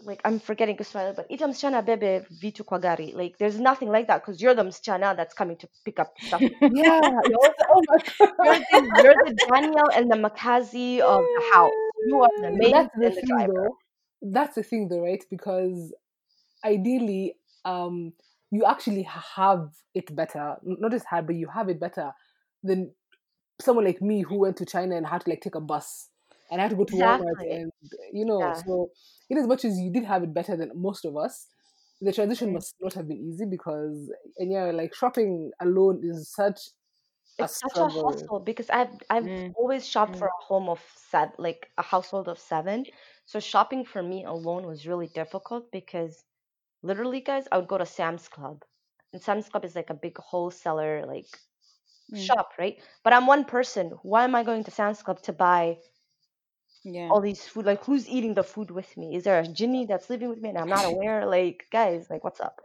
[0.04, 3.12] like I'm forgetting Kiswahili, but itam msichana bebe vitu kwa gari.
[3.12, 6.40] Like there's nothing like that because you're the msichana that's coming to pick up stuff.
[6.60, 7.00] Yeah.
[7.24, 7.82] it was- oh
[8.44, 11.70] You're the, you're the Daniel and the Makazi of the house.
[12.06, 13.52] You are the maid that's the the thing driver.
[13.52, 13.76] though.
[14.32, 15.24] That's the thing though, right?
[15.30, 15.94] Because
[16.64, 18.12] ideally, um,
[18.50, 19.02] you actually
[19.36, 20.56] have it better.
[20.62, 22.12] Not just had, but you have it better
[22.62, 22.92] than
[23.60, 26.08] someone like me who went to China and had to like take a bus
[26.54, 27.72] and I had to go to Walmart and
[28.12, 28.54] you know.
[28.54, 28.62] Yeah.
[28.66, 28.90] So,
[29.30, 31.48] in as much as you did have it better than most of us,
[32.00, 32.54] the transition Mm.
[32.54, 36.60] must not have been easy because and yeah, like shopping alone is such
[37.40, 38.00] a It's such a struggle.
[38.04, 39.54] hustle because I've I've Mm.
[39.54, 40.28] always shopped for Mm.
[40.28, 42.86] a home of seven, like a household of seven.
[43.26, 46.24] So shopping for me alone was really difficult because
[46.82, 48.64] literally, guys, I would go to Sam's Club,
[49.12, 51.38] and Sam's Club is like a big wholesaler like
[52.12, 52.18] Mm.
[52.18, 52.82] shop, right?
[53.04, 53.90] But I'm one person.
[54.02, 55.78] Why am I going to Sam's Club to buy
[56.84, 57.08] Yeah.
[57.10, 57.66] all these food?
[57.66, 59.16] Like, who's eating the food with me?
[59.16, 61.26] Is there a genie that's living with me and I'm not aware?
[61.26, 62.60] Like, guys, like, what's up?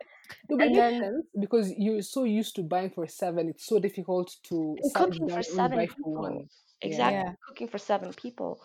[0.50, 3.50] No, but And then sense because you're so used to buying for seven.
[3.50, 6.48] It's so difficult to cooking for seven people.
[6.82, 7.34] Exactly, Yeah.
[7.48, 8.62] cooking for seven people.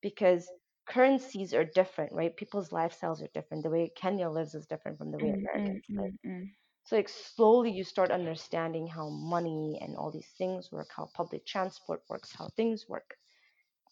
[0.00, 0.52] Because
[0.86, 2.36] currencies are different, right?
[2.36, 3.62] People's lifestyles are different.
[3.64, 6.12] The way Kenya lives is different from the way Mm, mm, Americans live.
[6.12, 6.54] mm, mm.
[6.84, 11.46] So, like, slowly you start understanding how money and all these things work, how public
[11.46, 13.18] transport works, how things work.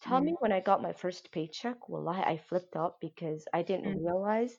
[0.03, 0.41] Tell me Mm.
[0.41, 4.01] when I got my first paycheck, wallahi, I flipped out because I didn't Mm.
[4.03, 4.59] realize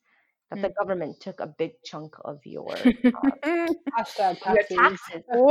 [0.49, 0.75] that the Mm.
[0.79, 2.93] government took a big chunk of your
[4.47, 5.23] your taxes.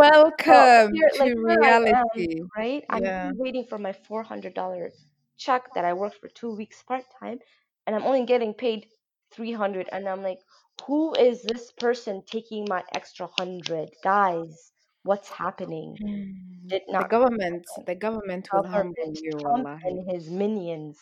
[0.47, 2.43] So Welcome like to here I am, reality.
[2.57, 2.85] right?
[2.91, 4.93] I'm waiting for my four hundred dollar
[5.39, 7.39] check that I worked for two weeks part time,
[7.87, 8.87] and I'm only getting paid
[9.33, 10.41] three hundred, and I'm like,
[10.87, 14.73] who is this person taking my extra hundred, guys?
[15.03, 15.99] What's happening?
[16.01, 16.69] Mm.
[16.71, 20.99] Did The government, the government will humble you, Trump and his minions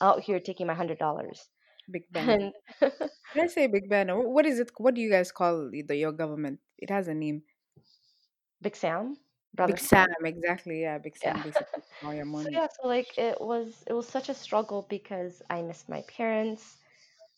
[0.00, 1.48] out here taking my hundred dollars,
[1.90, 2.40] Big Ben.
[2.40, 2.52] and
[3.34, 4.08] Did I say Big Ben?
[4.08, 4.70] Wh- What is it?
[4.78, 6.60] What do you guys call the, your government?
[6.78, 7.42] It has a name.
[8.62, 9.18] Big Sam,
[9.54, 10.06] brother Big Sam.
[10.06, 10.82] Sam, exactly.
[10.82, 11.32] Yeah, Big Yeah.
[11.32, 12.50] Sam basically all your So money.
[12.50, 16.78] yeah, so like it was it was such a struggle because I missed my parents.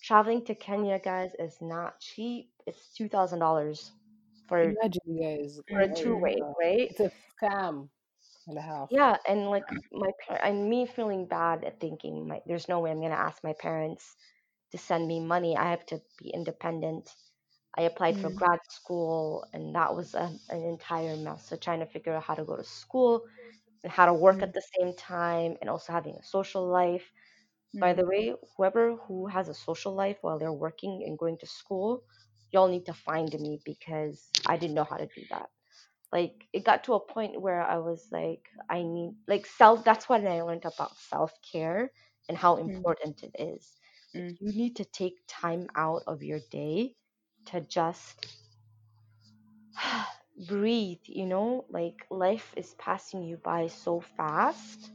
[0.03, 2.51] Traveling to Kenya, guys, is not cheap.
[2.67, 3.93] It's two thousand dollars
[4.49, 5.61] for Imagine, guys.
[5.69, 6.91] for a oh, two way, right?
[6.91, 7.89] it's a scam.
[8.47, 8.91] and a half.
[8.91, 12.91] Yeah, and like my par- and me feeling bad at thinking my there's no way
[12.91, 14.17] I'm gonna ask my parents
[14.73, 15.57] to send me money.
[15.57, 17.15] I have to be independent.
[17.77, 21.49] I applied for Mm, grad school, and that was a, an entire mess.
[21.49, 23.25] So trying to figure out how to go to school
[23.83, 27.11] and how to work at mm, the same time, and also having a social life.
[27.81, 31.39] By mm, the way, whoever who has a social life while they're working and going
[31.39, 32.05] to school,
[32.53, 35.49] y'all need to find me because I didn't know how to do that.
[36.13, 39.85] Like it got to a point where I was like, I need like self.
[39.85, 41.93] That's when I learned about self care
[42.29, 43.77] and how mm, important it is.
[44.15, 46.95] Mm, you need to take time out of your day
[47.47, 48.27] to just
[50.47, 51.01] breathe.
[51.05, 54.91] You know, like life is passing you by so fast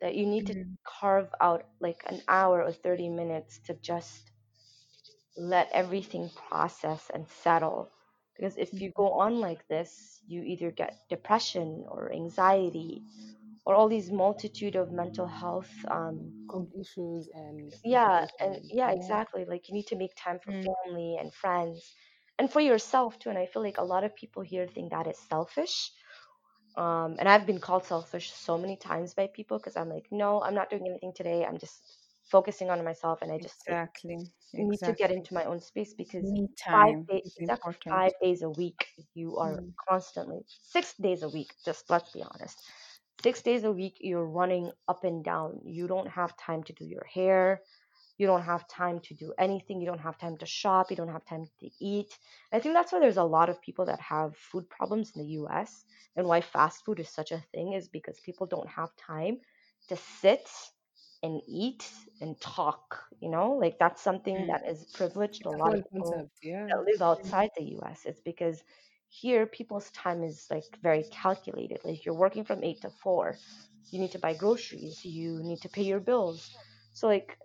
[0.00, 4.30] that you need to mm, carve out like an hour or 30 minutes to just
[5.36, 7.90] let everything process and settle.
[8.36, 13.02] Because if you go on like this, you either get depression or anxiety
[13.66, 15.84] or all these multitude of mental health.
[15.90, 16.34] Um,
[16.80, 18.92] issues and yeah, and yeah, Yeah.
[18.92, 19.44] exactly.
[19.44, 21.94] Like you need to make time for mm, family and friends
[22.38, 23.30] and for yourself too.
[23.30, 25.92] And I feel like a lot of people here think that is selfish
[26.76, 30.42] um, and I've been called selfish so many times by people because I'm like, no,
[30.42, 31.44] I'm not doing anything today.
[31.44, 31.82] I'm just
[32.30, 34.30] focusing on myself, and I just exactly.
[34.52, 38.50] need to get into my own space because Me five days, exactly five days a
[38.50, 41.52] week, you are Mm, constantly six days a week.
[41.64, 42.60] Just let's be honest,
[43.26, 45.60] six days a week, you're running up and down.
[45.64, 47.62] You don't have time to do your hair.
[48.18, 49.80] You don't have time to do anything.
[49.80, 50.90] You don't have time to shop.
[50.90, 52.18] You don't have time to eat.
[52.52, 55.28] I think that's why there's a lot of people that have food problems in the
[55.40, 55.84] US
[56.16, 59.40] and why fast food is such a thing is because people don't have time
[59.88, 60.48] to sit
[61.22, 63.52] and eat and talk, you know?
[63.52, 66.30] Like that's something that is privileged a lot of people.
[66.42, 66.70] Yeah.
[66.70, 68.06] that live outside the US.
[68.06, 68.62] It's because
[69.08, 71.80] here people's time is like very calculated.
[71.84, 73.36] Like you're working from 8 to 4.
[73.90, 76.50] You need to buy groceries, you need to pay your bills.
[76.92, 77.38] So like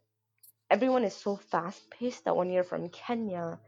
[0.69, 3.59] everyone is so fast paced that when you're from Kenya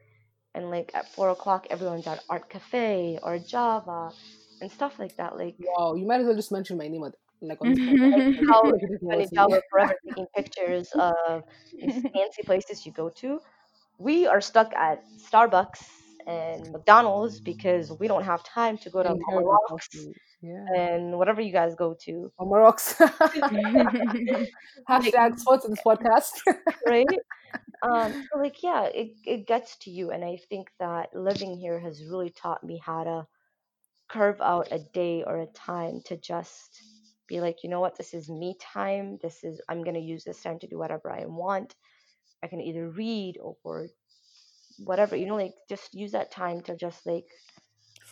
[0.55, 4.11] and like at four o'clock everyone's at Art Cafe or Java
[4.61, 5.37] and stuff like that.
[5.37, 5.95] Like Wow.
[5.95, 7.03] You might as well just mention my name
[7.41, 8.13] like on this podcast.
[8.13, 9.35] like I how feel like it is you and worthy.
[9.35, 11.43] Java are forever taking pictures of
[11.79, 13.39] these fancy places you go to.
[13.97, 15.83] We are stuck at Starbucks
[16.27, 20.13] and McDonald's because we don't have time to go to and Mama herbal Rocks coffee.
[20.41, 20.65] Yeah.
[20.75, 22.31] and whatever you guys go to.
[24.87, 26.31] Like Hashtag sports in this podcast.
[26.87, 27.07] right?
[27.81, 31.79] Um, so like yeah, it, it gets to you and I think that living here
[31.79, 33.27] has really taught me how to
[34.09, 36.81] carve out a day or a time to just
[37.27, 39.17] be like, you know what, this is me time.
[39.21, 41.75] This is I'm gonna use this time to do whatever I want.
[42.43, 43.87] I can either read or
[44.79, 47.25] whatever, you know, like just use that time to just like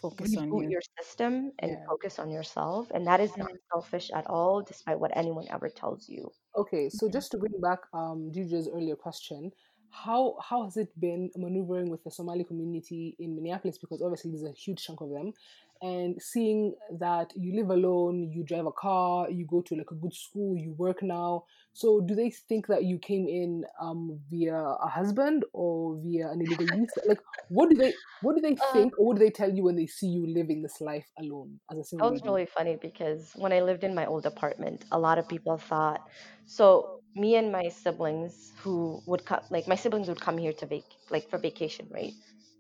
[0.01, 0.69] Focus on you.
[0.69, 1.85] your system and yeah.
[1.87, 2.89] focus on yourself.
[2.91, 6.31] And that is not selfish at all, despite what anyone ever tells you.
[6.57, 9.51] Okay, so mm, just to bring back um Gigi's earlier question,
[9.91, 13.77] how how has it been maneuvering with the Somali community in Minneapolis?
[13.77, 15.33] Because obviously there's a huge chunk of them,
[15.81, 19.95] and seeing that you live alone, you drive a car, you go to like a
[19.95, 21.45] good school, you work now.
[21.73, 26.41] So do they think that you came in um via a husband or via an
[26.41, 27.01] illegal visa?
[27.07, 29.63] Like what do they what do they Uh, think or what do they tell you
[29.63, 32.09] when they see you living this life alone as a single?
[32.09, 32.25] that was lady?
[32.25, 36.01] really funny because when I lived in my old apartment, a lot of people thought
[36.45, 40.65] so me and my siblings who would come like my siblings would come here to
[40.65, 42.13] vac like for vacation, right?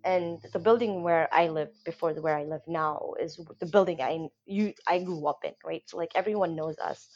[0.03, 4.01] And the building where I lived before the where I live now is the building
[4.01, 5.83] I you I grew up in, right?
[5.87, 7.09] So like everyone knows us.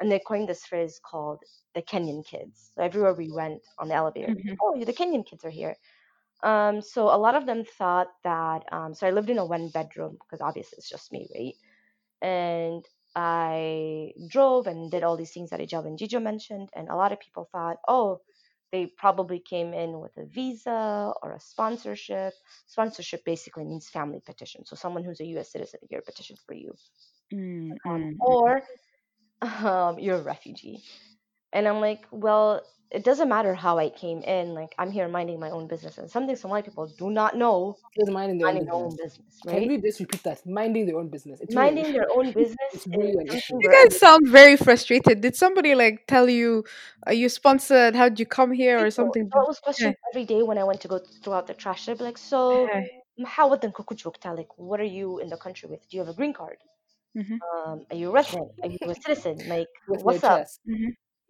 [0.00, 1.40] And they coined this phrase called
[1.74, 2.70] the Kenyan kids.
[2.74, 5.76] So everywhere we went on the elevator, mhm, oh, the Kenyan kids are here.
[6.42, 9.68] Um, so a lot of them thought that um, so I lived in a one
[9.70, 11.54] bedroom because obviously it's just me, right?
[12.22, 16.96] and I drove and did all these things that Ijab and Jijo mentioned, and a
[16.96, 18.20] lot of people thought, oh,
[18.72, 22.32] they probably came in with a visa or a sponsorship.
[22.66, 25.52] Sponsorship basically means family petition, so someone who's a U.S.
[25.52, 26.72] citizen here petitioned for you,
[27.32, 28.16] mm, um, mm, mm.
[28.20, 28.62] or
[29.42, 30.82] um, you're a refugee.
[31.52, 34.52] And I'm like, well, it doesn't matter how I came in.
[34.54, 38.10] Like I'm here minding my own business, and something Somali people do not know Is
[38.10, 39.16] minding their own minding their own business.
[39.18, 39.68] business, Can right?
[39.68, 40.44] we just repeat that?
[40.46, 41.40] Minding their own business.
[41.40, 41.92] It's Minding issue.
[41.92, 43.54] their own business It's really an issue.
[43.60, 45.20] You very guys sound very frustrated.
[45.20, 46.64] Did somebody like tell you,
[47.06, 47.94] are you sponsored?
[47.94, 49.30] How'd you come here or something?
[49.32, 49.64] So I Did- was Yeah.
[49.64, 51.86] questioned every day when I went to go throw out the trash.
[51.86, 53.26] They'd be like, so Yeah.
[53.26, 55.80] how would like what are you in the country with?
[55.88, 56.58] Do you have a green card?
[57.16, 58.50] Mhm, Um, are you a resident?
[58.62, 59.36] Are you a citizen?
[59.48, 59.68] Like
[60.04, 60.40] what's up?
[60.40, 60.60] chest.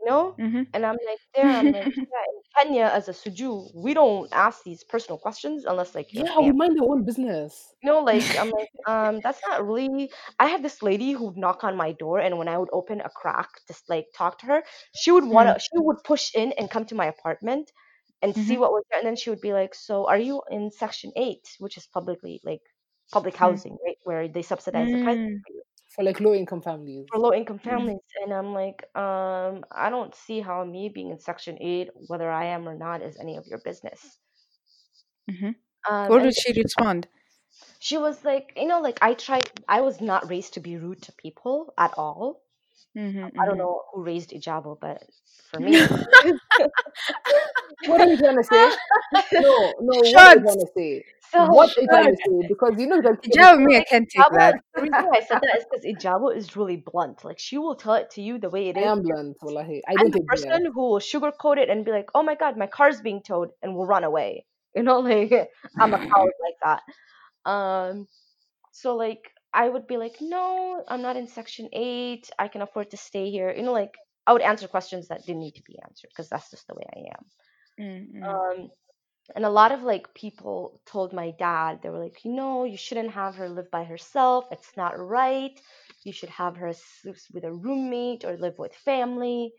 [0.01, 0.37] You know?
[0.39, 0.67] Mhm.
[0.73, 4.63] And I'm like, there, I'm like, yeah, in Kenya as a suju, we don't ask
[4.65, 7.75] these personal questions unless like Yeah, we mind our own business.
[7.83, 10.13] You know, like I'm like, um, that's not really.
[10.39, 13.09] I had this lady who'd knock on my door, and when I would open a
[13.11, 14.63] crack, just like talk to her,
[14.95, 15.59] she would wanna, Mm.
[15.59, 17.73] she would push in and come to my apartment
[18.21, 18.59] and see Mhm.
[18.59, 21.49] what was there, and then she would be like, "So, are you in Section Eight,
[21.59, 22.61] which is publicly like
[23.13, 23.63] public Mm.
[23.75, 25.45] housing, right, where they subsidize the price Mm.
[25.47, 27.09] for you For like low income families.
[27.09, 27.91] for low income Mm.
[27.91, 32.31] families?" And I'm like, um, I don't see how me being in Section Eight, whether
[32.31, 34.19] I am or not, is any of your business.
[35.31, 35.51] mm-hmm.
[35.89, 37.09] Um, What did she respond?
[37.81, 41.03] she was like, you know, like I tried, I was not raised to be rude
[41.03, 42.45] to people at all.
[42.95, 43.33] Mhm.
[43.39, 43.59] I don't Mhm.
[43.59, 45.03] know who raised Ijabo, but
[45.51, 45.75] for me,
[47.85, 48.73] What are you trying to say?
[49.37, 51.05] No, no, what are you trying to say?
[51.33, 52.47] so What are you trying to say?
[52.49, 54.57] Because you know that Hijab me, I can't take Ijabo, that.
[54.75, 57.25] the reason why I said that is because Ijabo is really blunt.
[57.25, 58.93] Like she will tell it to you the way it I is.
[58.93, 59.83] am blunt, wallahi.
[59.89, 62.57] I I'm don't the person who will sugarcoat it and be like, "Oh my god,
[62.57, 64.47] my car's being towed," and will run away.
[64.75, 65.33] You know, like
[65.81, 66.83] I'm a coward like that.
[67.51, 68.09] Um,
[68.73, 72.31] so like I would be like, "No, I'm not in Section Eight.
[72.39, 73.95] I can afford to stay here." You know, like
[74.27, 76.85] I would answer questions that didn't need to be answered because that's just the way
[76.95, 77.25] I am.
[77.79, 78.25] Mm, mm.
[78.29, 78.71] Um,
[79.35, 82.77] and a lot of like people told my dad, they were like, you know, you
[82.77, 84.47] shouldn't have her live by herself.
[84.51, 85.59] It's not right.
[86.05, 86.73] You should have her
[87.05, 89.53] with a roommate or live with family.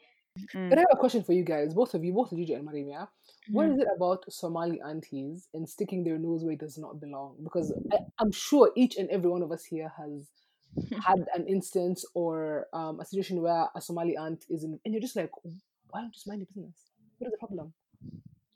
[0.70, 2.88] But I have a question for you guys, both of you, both Gigi and Mariam,
[2.90, 3.06] yeah?
[3.52, 3.82] What Mhm.
[3.82, 7.36] it about Somali aunties and sticking their nose where it does not belong?
[7.44, 10.30] Because I, I'm sure each and every one of us here has
[11.06, 15.02] had an instance or um, a situation where a Somali aunt is in, and you're
[15.02, 16.86] just like, why don't you just mind your business?
[17.18, 17.74] What is the problem?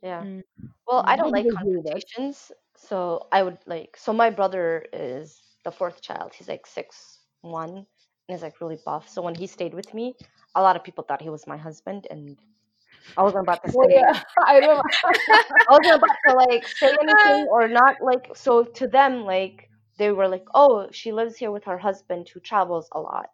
[0.01, 0.23] Yeah.
[0.23, 0.43] Mm.
[0.87, 1.91] Well, I don't like you guys deal with that?
[1.93, 2.51] confrontations.
[2.77, 6.33] So I would like, so my brother is the fourth child.
[6.33, 7.85] He's like six one and
[8.27, 9.09] he's like really buff.
[9.09, 10.15] So when he stayed with me,
[10.55, 12.37] a lot of people thought he was my husband, and
[13.17, 14.59] I wasn't about to say yeah, I.
[15.69, 20.11] I wasn't about to like say anything or not like so to them like they
[20.11, 23.27] were like oh she lives here with her husband who travels a lot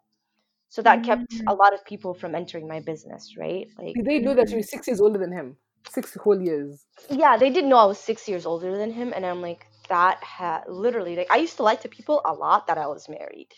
[0.68, 1.44] so that kept Mm.
[1.48, 4.62] a lot of people from entering my business right like Did they know that you're
[4.62, 5.56] six years older than him?
[5.90, 6.84] Six whole years.
[7.10, 10.22] yeah they didn't know I was six years older than him and I'm like that
[10.22, 13.48] had literally like I used to lie to people a lot that I was married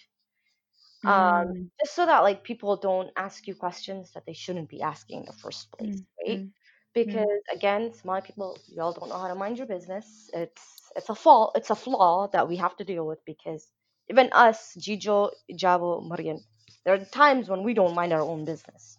[1.05, 1.71] um Mm.
[1.81, 5.27] just so that like people don't ask you questions that they shouldn't be asking in
[5.27, 6.27] the first place Mm.
[6.27, 6.53] right Mm.
[6.95, 11.15] because again small people y'all don't know how to mind your business it's it's a
[11.15, 13.71] fault it's a flaw that we have to deal with because
[14.11, 16.41] even us jijo jabo marian
[16.85, 18.99] there are times when we don't mind our own business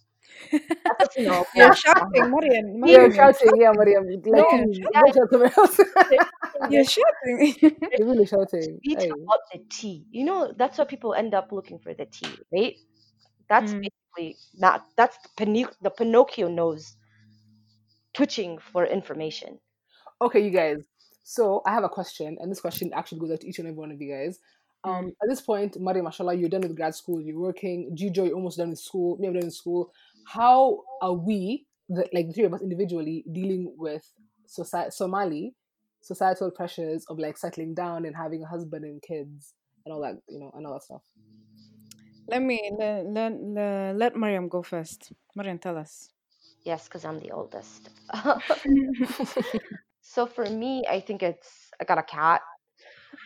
[0.51, 2.81] that's just, you know You're shouting, Marian.
[2.85, 4.05] You're shouting, yeah, Mariam.
[4.07, 5.01] Like, yeah.
[5.01, 5.79] go shout somewhere else.
[6.69, 7.55] You're shouting.
[7.97, 8.79] You're really shouting.
[8.83, 9.09] Speak Hey.
[9.09, 12.75] about the tea you know that's why people end up looking for the tea right
[13.49, 13.81] that's Mm.
[13.87, 16.95] basically not that's the, the pinocchio nose
[18.13, 19.59] twitching for information
[20.21, 20.77] Okay, you guys.
[21.23, 23.77] So I have a question, and this question actually goes out to each and every
[23.77, 24.39] one of you guys.
[24.85, 27.93] Um, At this point, Maria, mashallah, you're done with grad school, you're working.
[27.99, 29.17] Gijo, you're almost done with school.
[29.17, 29.91] Me, I'm done with school.
[30.25, 34.03] How are we, the, like the three of us individually, dealing with
[34.47, 35.53] society, Somali
[36.01, 39.53] societal pressures of like settling down and having a husband and kids
[39.85, 41.01] and all that, you know, and all that stuff?
[42.27, 45.11] let me let, let, let, let Mariam go first.
[45.35, 46.09] Mariam, tell us.
[46.63, 47.89] yes because i'm the oldest
[50.07, 52.41] So for me, I think it's I got a cat,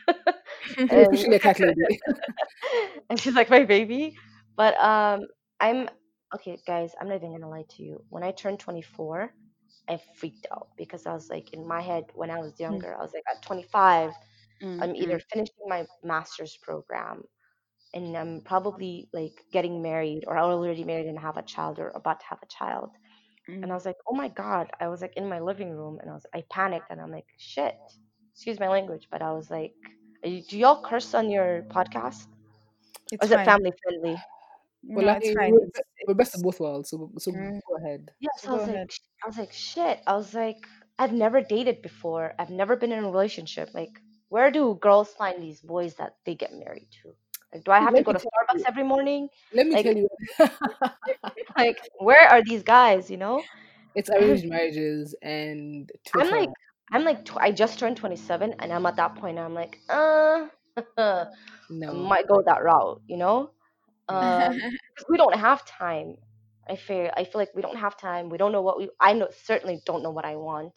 [0.77, 1.99] You're and, a cat lady.
[3.09, 4.15] and she's like my baby.
[4.55, 5.27] But um,
[5.59, 5.89] I'm
[6.35, 6.93] okay, guys.
[6.99, 8.03] I'm not even gonna lie to you.
[8.09, 9.33] When I turned 24,
[9.87, 13.01] I freaked out because I was like in my head when I was younger, I
[13.01, 14.13] was like at 25,
[14.63, 17.23] Mm, I'm either mm, finishing my master's program
[17.93, 22.19] and I'm probably like getting married or already married and have a child or about
[22.19, 22.91] to have a child.
[23.61, 23.73] And I mm.
[23.75, 24.69] was like, oh my God.
[24.79, 27.27] I was like in my living room and I was I panicked and I'm like,
[27.37, 27.75] shit.
[28.33, 29.73] Excuse my language, but I was like,
[30.23, 32.27] you, do y'all curse on your podcast?
[33.21, 34.17] Or It's is it family friendly?
[34.83, 35.55] No, Well, it's fine.
[35.61, 37.59] It's, we're best of both worlds, so, so Mm.
[37.67, 38.09] go ahead.
[38.19, 38.91] Yeah, so so I was like, ahead.
[38.91, 39.99] sh- I was like, shit.
[40.07, 40.57] I was like,
[40.97, 42.33] I've never dated before.
[42.39, 43.69] I've never been in a relationship.
[43.73, 47.13] Like, where do girls find these boys that they get married to?
[47.53, 48.65] Like, do I have to go to Starbucks you.
[48.67, 49.29] every morning?
[49.53, 50.09] Let me Like, tell you.
[51.57, 53.09] like, where are these guys?
[53.09, 53.41] You know?
[53.95, 56.49] it's arranged marriages and I'm like,
[56.91, 59.37] I'm like, tw- I just turned 27, and I'm at that point.
[59.37, 60.47] I'm like, uh,
[60.97, 61.25] I
[61.93, 63.01] might go that route.
[63.07, 63.51] You know?
[64.09, 64.63] Um,
[65.09, 66.17] we don't have time.
[66.69, 68.29] I feel, I feel like we don't have time.
[68.29, 68.89] We don't know what we.
[68.99, 70.73] I know certainly don't know what I want.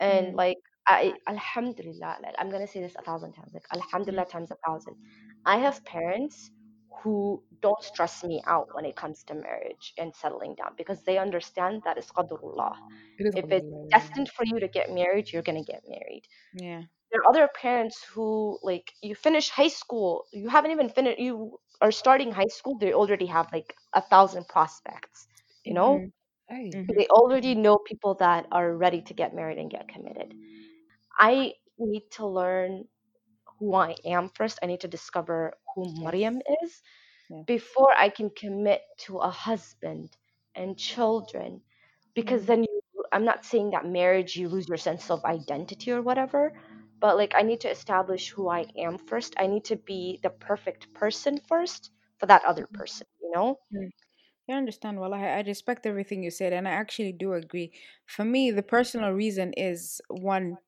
[0.00, 3.78] and Mm, like I alhamdulillah like I'm gonna say this a thousand times like mm,
[3.78, 4.94] alhamdulillah times a thousand
[5.46, 6.50] I have parents
[7.02, 11.18] who don't stress me out when it comes to marriage and settling down because they
[11.18, 12.74] understand that it's qadrullah.
[13.18, 16.24] It If it's destined for you to get married, you're gonna get married.
[16.52, 16.84] Yeah.
[17.10, 21.58] There are other parents who like you finish high school, you haven't even finished, you
[21.80, 25.26] are starting high school, they already have like a thousand prospects,
[25.64, 26.04] you know?
[26.04, 26.12] Mhm,
[26.48, 26.74] Hey.
[26.74, 26.96] mhm.
[26.96, 30.34] They already know people that are ready to get married and get committed.
[31.18, 32.88] I need to learn
[33.58, 34.58] who I am first.
[34.62, 36.02] I need to discover who Yes.
[36.02, 36.82] Maryam is
[37.28, 37.44] Yeah.
[37.46, 40.16] before I can commit to a husband
[40.54, 41.62] and children.
[42.14, 42.46] Because Mm.
[42.46, 42.80] then you,
[43.12, 46.52] I'm not saying that marriage you lose your sense of identity or whatever,
[47.00, 49.34] but like I need to establish who I am first.
[49.38, 52.80] I need to be the perfect person first for that other Mhm.
[52.80, 53.60] person, you know?
[53.74, 53.90] Mm.
[54.50, 55.00] I understand.
[55.00, 57.72] Well, I, I respect everything you said, and I actually do agree.
[58.06, 60.58] For me, the personal reason is one,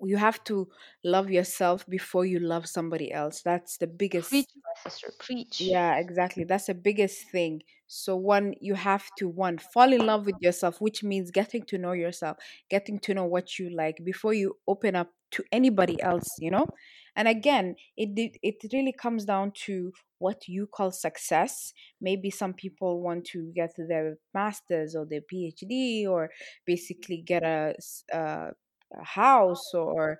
[0.00, 0.70] you have to
[1.04, 3.42] love yourself before you love somebody else.
[3.42, 4.48] That's the biggest
[4.88, 5.58] sister, preach.
[5.58, 6.44] Yeah, exactly.
[6.44, 7.62] That's the biggest thing.
[7.86, 11.78] So one, you have to one fall in love with yourself, which means getting to
[11.78, 12.36] know yourself,
[12.68, 16.66] getting to know what you like before you open up to anybody else, you know?
[17.14, 21.72] And again, it it really comes down to what you call success.
[22.00, 26.30] Maybe some people want to get their masters or their PhD or
[26.66, 27.74] basically get a
[28.12, 28.50] uh,
[28.94, 30.18] a house or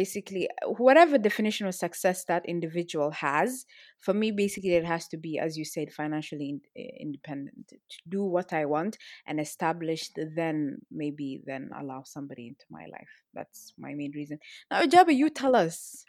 [0.00, 0.44] basically
[0.84, 3.64] whatever definition of success that individual has
[4.00, 6.60] for me basically it has to be as you said financially in,
[7.06, 10.56] independent to do what i want and established then
[10.90, 13.14] maybe then allow somebody into my life.
[13.34, 14.38] That's my main reason.
[14.70, 16.04] Now Ijaba, you tell us.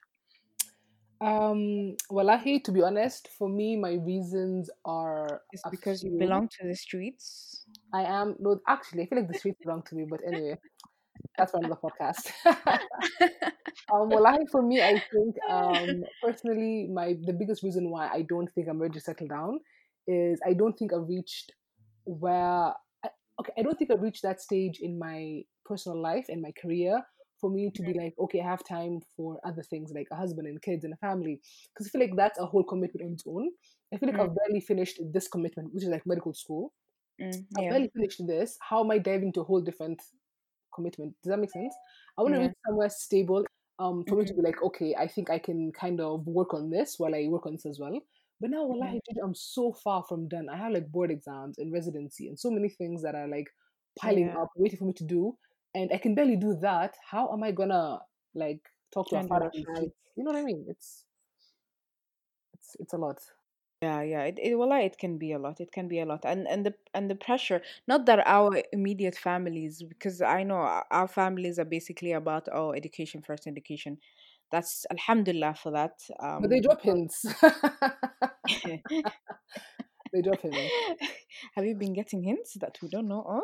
[1.20, 6.68] Um, wallahi, to be honest, for me, my reasons are it's because you belong to
[6.68, 7.66] the streets?
[7.92, 10.58] I am no, actually, I feel like the streets belong to me, but anyway,
[11.38, 12.32] that's for another podcast.
[13.94, 18.52] um, wallahi, for me, I think um, personally, my the biggest reason why I don't
[18.54, 19.60] think I'm ready to settle down
[20.08, 21.52] is I don't think I've reached
[22.06, 22.74] where
[23.04, 23.10] I,
[23.40, 27.02] okay, I don't think I've reached that stage in my personal life and my career
[27.40, 30.48] for me to be like, okay, I have time for other things like a husband
[30.48, 31.40] and kids and a family.
[31.74, 33.50] Because I feel like that's a whole commitment on its own.
[33.94, 34.30] I feel like Mm.
[34.30, 36.74] I've barely finished this commitment, which is like medical school.
[37.22, 38.58] Mm, I've barely finished this.
[38.62, 40.02] How am I diving into a whole different
[40.78, 41.16] commitment?
[41.24, 41.76] Does that make sense?
[42.18, 43.46] I want to yeah reach somewhere stable
[43.80, 46.70] um, for me to be like, okay, I think I can kind of work on
[46.72, 48.00] this while I work on this as well.
[48.42, 48.70] But now, Mhm.
[48.70, 50.50] wallahi, dude, I'm so far from done.
[50.50, 53.48] I have like board exams and residency and so many things that are like
[54.00, 55.38] piling yeah up, waiting for me to do.
[55.76, 56.96] And I can barely do that.
[57.10, 58.00] How am I gonna
[58.36, 58.62] like
[58.94, 59.94] talk to a father a and fight kids?
[60.16, 60.66] You know what I mean?
[60.70, 61.06] It's
[62.54, 63.20] it's it's a lot.
[63.82, 64.24] Yeah, yeah.
[64.24, 65.60] It, it well, it can be a lot.
[65.62, 67.62] It can be a lot, and and the and the pressure.
[67.88, 72.72] Not that our immediate families, because I know our our families are basically about oh,
[72.74, 74.00] education first, education.
[74.52, 76.00] That's Alhamdulillah for that.
[76.40, 77.26] But they Um, drop hints.
[80.12, 80.60] they drop hints.
[81.56, 83.44] have you been getting hints that we don't know of?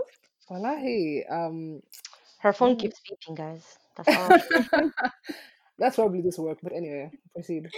[0.49, 1.81] Wallahi, um,
[2.39, 3.77] Her phone keeps beeping, guys.
[3.95, 4.31] That's all.
[5.77, 6.59] That's probably this work.
[6.61, 7.69] But anyway, proceed.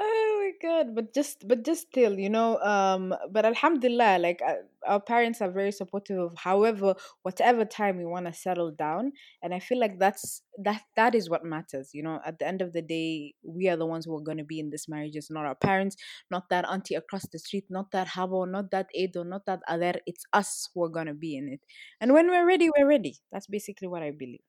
[0.00, 4.54] oh my god but just but just still you know um but alhamdulillah like uh,
[4.86, 9.12] our parents are very supportive of however whatever time we want to settle down
[9.42, 12.60] and i feel like that's that that is what matters you know at the end
[12.60, 15.14] of the day we are the ones who are going to be in this marriage
[15.14, 15.96] it's not our parents
[16.30, 19.94] not that auntie across the street not that habo not that edo not that other
[20.06, 21.60] it's us who are going to be in it
[22.00, 24.42] and when we're ready we're ready that's basically what i believe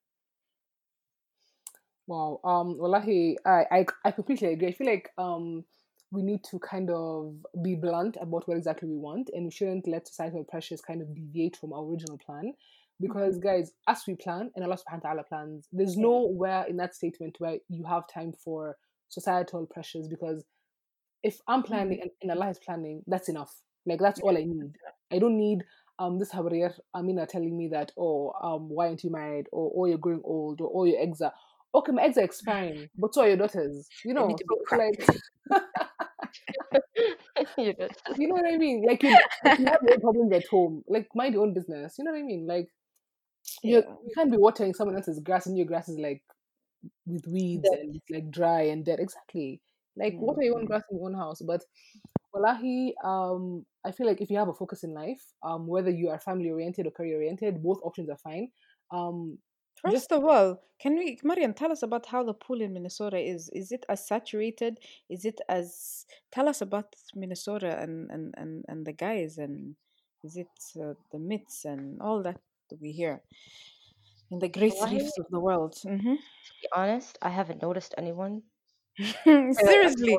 [2.08, 2.40] Wow.
[2.44, 4.68] Um, wallahi, I, I I completely agree.
[4.68, 5.64] I feel like um
[6.12, 9.88] we need to kind of be blunt about what exactly we want, and we shouldn't
[9.88, 12.54] let societal pressures kind of deviate from our original plan.
[13.02, 16.96] Because guys, as we plan and Allah subhanahu wa ta'ala plans, there's nowhere in that
[16.96, 18.78] statement where you have time for
[19.10, 20.46] societal pressures because
[21.24, 23.54] if I'm planning and, and Allah is planning, that's enough.
[23.86, 24.76] Like that's all I need.
[25.12, 25.64] I don't need
[26.00, 29.86] um this Habariyah Amina telling me that oh um why aren't you married or oh
[29.86, 31.34] you're growing old or oh your eggs are
[31.76, 34.28] okay my eggs are expiring but so are your daughters you know?
[34.28, 35.10] need to so be it's cracked.
[35.52, 35.60] like
[37.58, 38.84] you know what I mean?
[38.86, 42.06] Like you, like, you have your problems at home like mind your own business you
[42.06, 42.48] know what I mean?
[42.48, 42.68] Like
[43.64, 43.82] you yeah.
[44.06, 46.22] you can't be watering someone else's grass and your grass is like
[47.06, 47.80] with weeds Dead.
[47.80, 49.00] and it's like dry and dead.
[49.00, 49.62] Exactly.
[49.98, 51.64] Like water your own grass in your own house but
[52.34, 56.10] wallahi um i feel like if you have a focus in life um whether you
[56.10, 58.50] are family oriented or career oriented both options are fine.
[58.92, 59.38] Um
[59.92, 63.50] First of all, can we, Marian, tell us about how the pool in Minnesota is?
[63.54, 64.80] Is it as saturated?
[65.10, 69.76] Is it as, tell us about Minnesota and, and, and, and the guys and
[70.24, 70.48] is it
[70.82, 72.40] uh, the myths and all that
[72.82, 73.22] we hear
[74.32, 75.76] in the great reefs of the world?
[75.84, 76.16] hmm
[76.46, 78.44] to be honest, I haven't noticed anyone.
[79.24, 80.18] Seriously,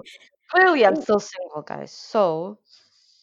[0.51, 1.93] Clearly, I'm still single, guys.
[1.93, 2.59] So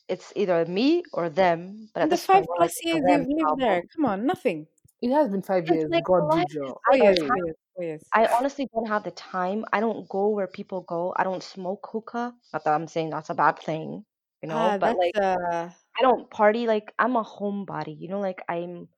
[0.08, 1.90] it's either me or them.
[1.94, 4.68] But the five point, we're like plus years them you've lived there, come on, nothing.
[5.04, 5.92] It has been five It's years.
[5.92, 6.76] like God did is you.
[6.92, 7.56] I years, have.
[7.76, 8.28] years, four.
[8.28, 9.66] I honestly don't have the time.
[9.74, 11.14] I don't go where people go.
[11.18, 12.36] I don't smoke hookah.
[12.54, 14.06] Not that I'm saying that's a bad thing,
[14.42, 14.72] you know.
[14.72, 16.68] Ah, But like, uh, I don't party.
[16.68, 17.96] Like, I'm a homebody.
[18.00, 18.90] You know, like I'm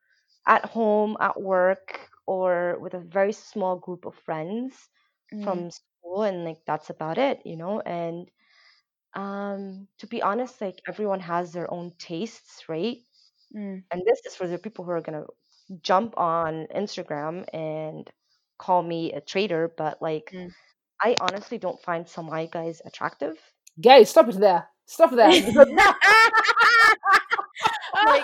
[0.48, 4.90] at home, at work, or with a very small group of friends
[5.32, 7.42] mm, from school, and like that's about it.
[7.46, 8.30] You know, and
[9.16, 12.98] um, to be honest, like everyone has their own tastes, right?
[13.54, 13.84] mm.
[13.92, 15.26] And this is for the people who are gonna
[15.82, 18.10] jump on Instagram and
[18.58, 20.52] call me a traitor, but like Mm.
[21.02, 23.36] I honestly don't find Somali guys attractive.
[23.82, 24.68] Guys, stop it there.
[24.86, 25.30] Stop there.
[25.46, 25.68] Because
[28.06, 28.24] Like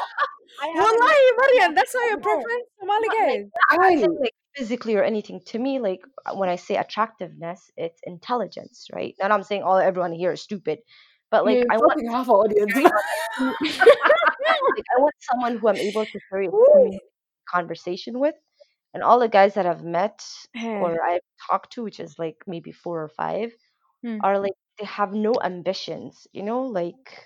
[0.62, 3.46] I haven't Wallahi, Mariam, that's not your no, preference, Somali not like guys.
[3.70, 5.42] I'm not guys, like physically or anything.
[5.48, 9.16] To me, like uh, when I say attractiveness, it's intelligence, right?
[9.20, 10.80] Not I'm saying all everyone here is stupid,
[11.32, 12.76] but like you're I want insulting half our audience.
[12.76, 12.94] like
[14.96, 17.00] I want someone who I'm able to carry a commu-
[17.52, 18.36] conversation with.
[18.93, 20.24] And all the guys that I've met
[20.82, 23.52] or I've talked to, which is like maybe four or five,
[24.04, 24.20] Hmm.
[24.22, 27.26] are like they have no ambitions, you know, like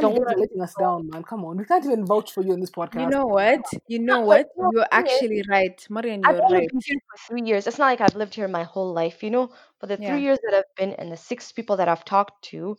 [0.00, 1.22] guys want are letting us down, man.
[1.22, 1.56] Come on.
[1.56, 3.00] We can't even vouch for you in this podcast.
[3.00, 3.64] You know what?
[3.88, 4.48] You know what?
[4.58, 6.22] You're actually right, Mariam.
[6.24, 6.68] I've You're only right.
[6.70, 7.66] been here for three years.
[7.66, 9.50] It's not like I've lived here my whole life, you know.
[9.80, 10.08] For the Yeah.
[10.08, 12.76] three years that I've been and the six people that I've talked to,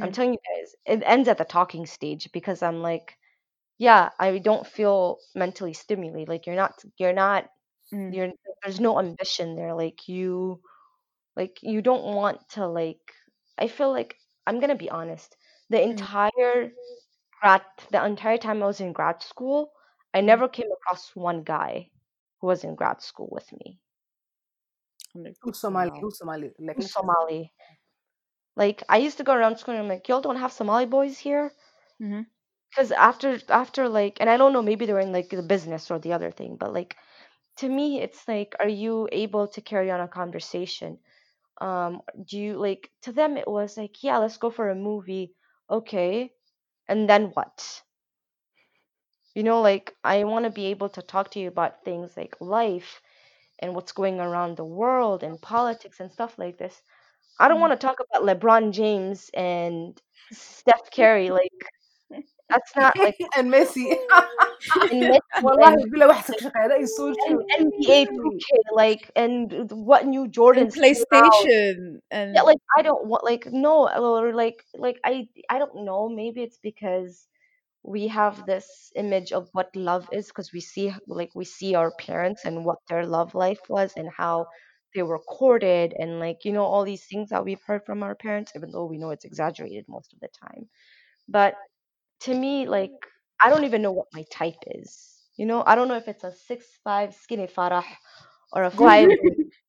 [0.00, 0.12] I'm Hmm.
[0.12, 3.16] telling you guys, it ends at the talking stage because I'm like,
[3.78, 6.28] yeah, I don't feel mentally stimulated.
[6.28, 7.48] Like you're not, you're not,
[7.92, 8.12] Mm.
[8.12, 9.74] you're there's no ambition there.
[9.74, 10.60] Like you,
[11.36, 13.00] like you don't want to like.
[13.58, 14.16] I feel like
[14.46, 15.36] I'm gonna be honest.
[15.70, 15.90] The Mm.
[15.90, 16.72] entire
[17.40, 19.72] grad, the entire time I was in grad school,
[20.14, 20.22] I Mm.
[20.22, 21.90] never came across one guy
[22.40, 23.80] who was in grad school with me.
[25.52, 26.08] Somali?
[26.10, 26.52] Somali?
[26.58, 27.52] Like, Somali?
[28.56, 31.18] Like I used to go around school and I'm like, y'all don't have Somali boys
[31.18, 31.52] here?
[32.00, 32.33] hmm
[32.74, 35.98] Because after after like, and I don't know, maybe they're in like the business or
[35.98, 36.96] the other thing, but like
[37.58, 40.98] to me, it's like, are you able to carry on a conversation?
[41.60, 43.36] Um, do you like to them?
[43.38, 45.34] It was like, yeah, let's go for a movie,
[45.70, 46.32] okay,
[46.88, 47.82] and then what?
[49.34, 52.40] You know, like I want to be able to talk to you about things like
[52.40, 53.00] life
[53.60, 56.82] and what's going around the world and politics and stuff like this.
[57.38, 57.60] I don't Mm.
[57.60, 60.00] want to talk about LeBron James and
[60.32, 61.30] Steph Curry.
[61.30, 61.52] Like
[62.49, 63.95] that's not like and Messi.
[64.91, 67.43] and Messi Wallahi, and bila واحد شقيقة, that is so and true.
[67.59, 68.07] NBA Really.
[68.07, 71.47] 2K, like and what new And Jordans came out.
[71.51, 71.99] PlayStation
[72.33, 76.09] Yeah, and like I don't want like no or like like I I don't know.
[76.09, 77.27] Maybe it's because
[77.83, 81.91] we have this image of what love is because we see like we see our
[81.99, 84.47] parents and what their love life was and how
[84.95, 88.15] they were courted and like you know all these things that we've heard from our
[88.15, 90.67] parents even though we know it's exaggerated most of the time
[91.27, 91.55] but
[92.24, 92.92] to me like
[93.40, 96.24] i don't even know what my type is you know i don't know if it's
[96.24, 97.84] a six five skinny farah
[98.52, 99.08] or a five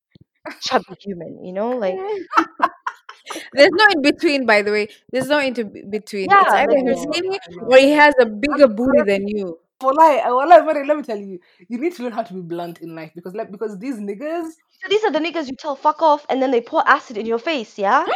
[0.60, 1.96] chubby human you know like
[3.52, 4.46] there's no in between.
[4.46, 6.28] By the way, there's no in be- between.
[6.30, 9.58] It's yeah either like you're skinny or he has a bigger booty than you.
[9.80, 11.38] Wallahi, uh, wallahi, Mary, let me tell you,
[11.68, 14.44] you need to learn how to be blunt in life because, like, because these niggas,
[14.80, 17.26] so these are the niggas you tell fuck off and then they pour acid in
[17.26, 18.06] your face yeah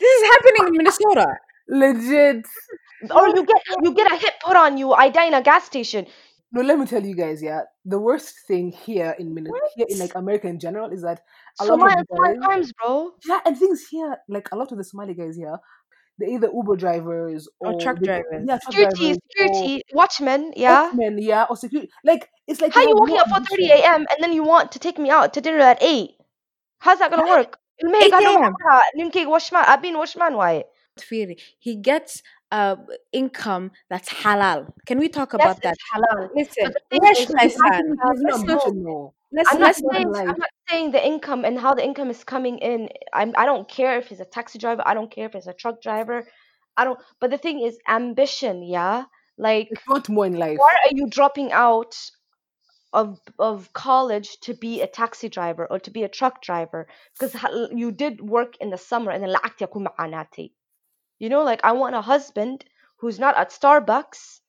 [0.00, 1.26] This is happening in Minnesota.
[1.71, 2.45] legit.
[3.11, 5.63] or you get you get a hit put on you i die in a gas
[5.65, 6.05] station
[6.55, 7.61] No, let me tell you guys, yeah,
[7.93, 10.03] the worst thing here in Min- here in What?
[10.03, 11.19] like America in general is that
[11.59, 12.91] a lot Somali of and Somali boys, crimes bro
[13.29, 15.57] yeah, and things here, like a lot of the Somali guys here,
[16.17, 18.43] they're either Uber drivers Or or truck they, drivers.
[18.47, 21.89] yeah, truck security drivers or security watchmen yeah watchmen, yeah, or security.
[22.09, 23.77] Like it's like how they you have walking no at 4:30 ambition.
[23.77, 26.15] a.m and then you want to take me out to dinner at 8
[26.85, 27.51] how's that gonna work
[27.83, 28.41] 8 المهيك هذا a.m.
[28.41, 30.63] معها نمكي وشمان أبين وشمان واي
[31.58, 32.76] he gets uh,
[33.12, 34.72] income that's halal.
[34.86, 35.76] Can we talk yes, about that?
[35.94, 36.28] Halal.
[36.36, 37.98] Listen, where should I stand?
[38.04, 39.74] I'm not
[40.68, 42.90] saying, the income and how the income is coming in.
[43.12, 44.82] I'm, I don't care if he's a taxi driver.
[44.84, 46.26] I don't care if he's a truck driver.
[46.76, 46.98] I don't.
[47.20, 48.62] But the thing is, ambition.
[48.62, 49.04] Yeah,
[49.38, 50.58] like it's not more in life.
[50.58, 51.96] Why are you dropping out
[52.92, 56.86] of of college to be a taxi driver or to be a truck driver?
[57.18, 57.34] Because
[57.74, 59.28] you did work in the summer and the
[61.22, 62.64] you know, like I want a husband
[62.98, 64.40] who's not at Starbucks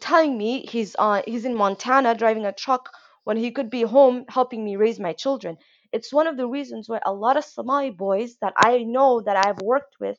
[0.00, 2.90] telling me he's on he's in Montana driving a truck
[3.24, 5.58] when he could be home helping me raise my children.
[5.92, 9.36] It's one of the reasons why a lot of Somali boys that I know that
[9.46, 10.18] I've worked with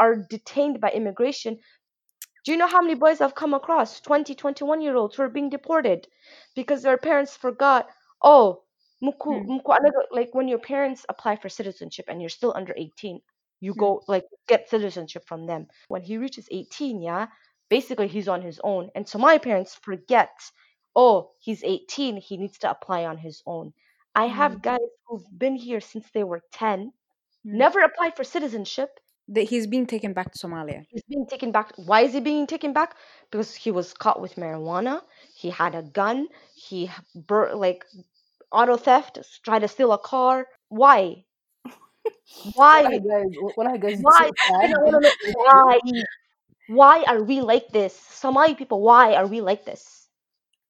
[0.00, 1.60] are detained by immigration.
[2.44, 4.00] Do you know how many boys I've come across?
[4.00, 6.08] 20, 21 year olds who are being deported
[6.56, 7.88] because their parents forgot,
[8.20, 8.64] oh,
[9.02, 9.58] Muku, Hmm.
[9.58, 13.20] muku like when your parents apply for citizenship and you're still under 18,
[13.64, 13.84] you Hmm.
[13.84, 15.68] go like get citizenship from them.
[15.88, 17.26] When he reaches 18, yeah,
[17.68, 18.90] basically he's on his own.
[18.94, 20.30] And so my parents forget,
[20.96, 23.72] oh, he's 18, he needs to apply on his own.
[24.14, 24.34] I Hmm.
[24.40, 26.92] have guys who've been here since they were 10,
[27.44, 27.56] Hmm.
[27.58, 28.90] never applied for citizenship.
[29.28, 30.84] That he's being taken back to Somalia.
[30.90, 31.72] He's being taken back.
[31.76, 32.94] Why is he being taken back?
[33.30, 35.02] Because he was caught with marijuana.
[35.34, 36.28] He had a gun.
[36.54, 37.84] He bur- like
[38.52, 40.46] auto theft, tried to steal a car.
[40.68, 41.24] Why?
[42.54, 42.84] Why?
[42.84, 44.18] Wallahi guys, wallahi guys, it's Why?
[44.18, 44.30] so
[44.62, 44.68] I sad.
[44.68, 45.78] don't wanna why.
[46.66, 47.94] Why are we like this?
[47.94, 50.08] Somali people, why are we like this?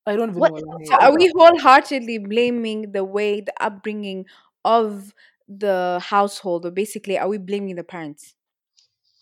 [0.07, 0.59] I don't even What know.
[0.81, 0.89] is.
[0.89, 4.27] So are we wholeheartedly blaming the way the upbringing
[4.65, 5.15] of
[5.49, 8.35] the household, or basically, are we blaming the parents?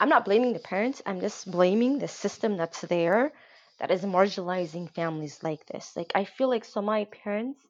[0.00, 1.00] I'm not blaming the parents.
[1.06, 3.32] I'm just blaming the system that's there
[3.78, 5.96] that is marginalizing families like this.
[5.96, 7.60] Like I feel like Somali parents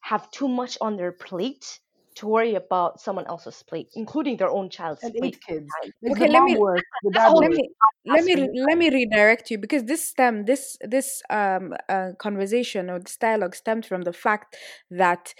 [0.00, 1.80] have too much on their plate
[2.18, 5.38] to worry about someone else's plate, including their own child's And plate.
[5.46, 5.70] kids.
[5.82, 7.68] Like Okay, let me works, the That's a dad whole let me
[8.06, 11.74] let me for re- you let me redirect you because this stem this this um
[11.88, 14.56] uh, conversation or this dialogue stemmed from the fact
[14.90, 15.34] that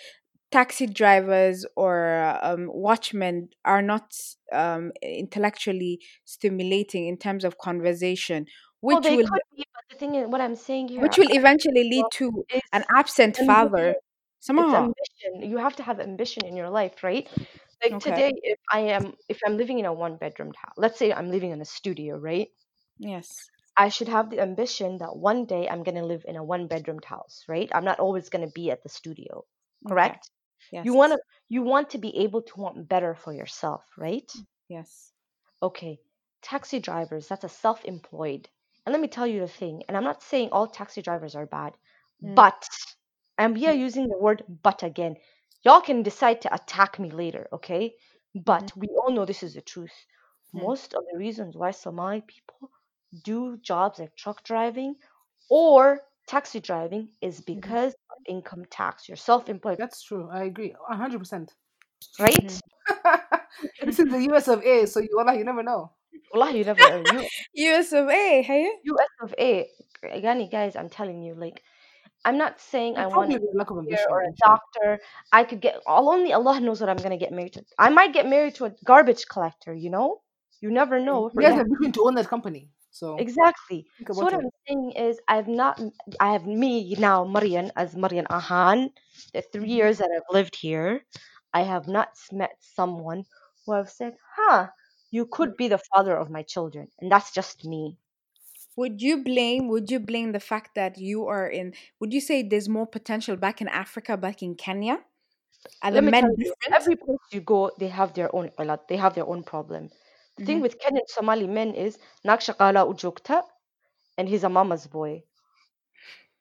[0.50, 4.14] taxi drivers or um, watchmen are not
[4.52, 8.46] um, intellectually stimulating in terms of conversation
[8.80, 11.30] Well, which they will be, but the thing is, what I'm saying here which will
[11.30, 13.94] eventually lead to an absent father
[14.46, 14.56] ambition.
[14.56, 15.50] It's somehow ambition.
[15.50, 17.28] You have to have ambition in your life, right?
[17.84, 20.98] Like okay today, if I am, if I'm living in a one bedroom house, let's
[20.98, 22.48] say I'm living in a studio, right?
[22.98, 26.66] yes I should have the ambition that one day I'm gonna live in a one
[26.66, 27.70] bedroom house, right?
[27.74, 29.46] I'm not always gonna be at the studio,
[29.86, 30.30] okay correct?
[30.70, 31.18] yes You wanna,
[31.48, 34.30] you want to be able to want better for yourself, right?
[34.68, 35.12] yes
[35.62, 36.00] Okay,
[36.42, 38.48] taxi drivers, that's a self-employed.
[38.84, 41.46] And let me tell you the thing, and I'm not saying all taxi drivers are
[41.46, 41.76] bad,
[42.22, 42.34] Mm.
[42.34, 42.68] but
[43.38, 45.16] I'm are using the word but again.
[45.62, 47.94] Y'all can decide to attack me later, okay?
[48.34, 49.92] But we all know this is the truth.
[50.54, 50.62] Mm.
[50.62, 52.70] Most of the reasons why Somali people
[53.24, 54.96] do jobs like truck driving
[55.48, 59.08] or taxi driving is because of income tax.
[59.08, 60.28] You're self-employed, That's true.
[60.30, 60.74] I agree.
[60.88, 61.54] hundred percent.
[62.18, 62.60] right?
[63.84, 65.90] This is the US of A, so you wallahi, you never know.
[66.32, 67.24] Wallah, you never know.
[67.54, 69.68] US of A hey US of A,
[70.02, 71.62] Again, guys, I'm telling you, like
[72.24, 75.00] I'm not saying The I want to problem is lack be or a doctor.
[75.32, 77.64] I could get all only Allah knows what I'm gonna get married to.
[77.78, 80.20] I might get married to a garbage collector, you know?
[80.60, 81.30] You never know.
[81.34, 82.68] You guys have between to own that company.
[82.90, 83.86] So exactly.
[84.10, 84.40] So what it.
[84.40, 85.80] I'm saying is I've not
[86.18, 88.90] I have me now, Marian, as Marian Ahan,
[89.32, 89.70] the three mm-hmm.
[89.70, 91.04] years that I've lived here,
[91.54, 93.24] I have not met someone
[93.64, 94.68] who have said, huh,
[95.10, 96.88] you could be the father of my children.
[97.00, 97.96] And that's just me.
[98.78, 102.42] Would you blame would you blame the fact that you are in would you say
[102.44, 105.00] there's more potential back in Africa, back in Kenya?
[105.82, 108.50] Are the Let me men tell you, every place you go, they have their own
[108.56, 109.90] ilat, they have their own problem.
[110.36, 110.62] The thing Mhm.
[110.62, 113.42] with Kenyan Somali men is nak shaqala ujukta
[114.16, 115.24] and he's a mama's boy.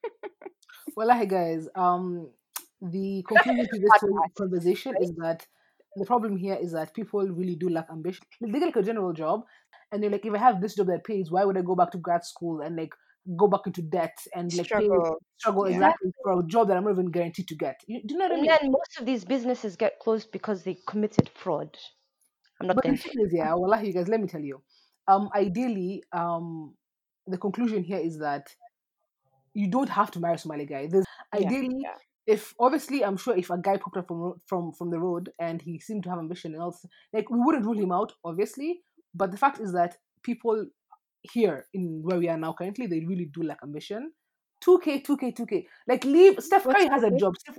[0.95, 2.29] Wallahi guys, um
[2.81, 5.47] the conclusion to this whole conversation is that
[5.95, 8.25] the problem here is that people really do lack ambition.
[8.41, 9.41] They get like a general job
[9.91, 11.91] and they're like, if I have this job that pays, why would I go back
[11.91, 12.93] to grad school and like
[13.37, 15.21] go back into debt and like pay Struggle.
[15.37, 15.73] struggle Yeah.
[15.73, 17.79] exactly for a job that I'm not even guaranteed to get?
[17.87, 18.49] You, do you know what I And mean?
[18.49, 21.77] then most of these businesses get closed because they committed fraud.
[22.61, 23.09] I'm not But the going to.
[23.09, 24.61] thing is, yeah, wallahi, you guys, let me tell you.
[25.07, 26.75] Um, ideally, um,
[27.25, 28.47] the conclusion here is that
[29.53, 30.87] you don't have to marry a Somali guy.
[30.87, 31.49] There's Yeah.
[31.49, 31.95] ideally, Yeah.
[32.27, 35.61] If obviously, I'm sure if a guy popped up from from from the road and
[35.61, 38.81] he seemed to have ambition and else, like we wouldn't rule him out, obviously.
[39.15, 40.67] But the fact is that people
[41.21, 44.11] here in where we are now currently, they really do lack ambition.
[44.65, 45.65] 2K, 2K, 2K.
[45.87, 47.37] Like leave Steph Curry has a job.
[47.37, 47.57] Steph,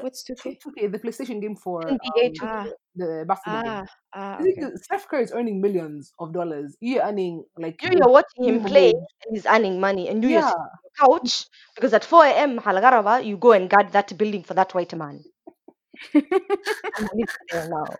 [0.00, 0.58] What's 2K?
[0.62, 3.78] 2K, the PlayStation game for um, Ah, the basketball game.
[3.78, 4.70] ah, ah, okay.
[4.76, 6.76] Steph Curry is earning millions of dollars.
[6.80, 10.42] You're earning like you are watching him play and he's earning money and you you're
[10.42, 10.42] Yeah.
[10.42, 10.90] sitting on the
[11.22, 12.58] couch because at 4 a.m.
[12.58, 15.24] Halagarava, you go and guard that building for that white man.
[16.98, 17.08] I'm
[17.70, 17.96] now.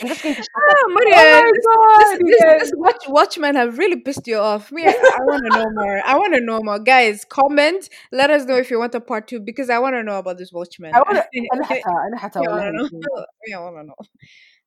[0.00, 2.72] I'm just going to oh, Maria, oh this, God, this, this,
[3.06, 4.72] watch, have really pissed you off.
[4.72, 6.00] Me, I, want to know more.
[6.04, 6.78] I want to know more.
[6.78, 7.88] Guys, comment.
[8.10, 10.38] Let us know if you want a part two because I want to know about
[10.38, 10.94] this watchman.
[10.94, 11.24] I want to
[13.84, 13.94] know.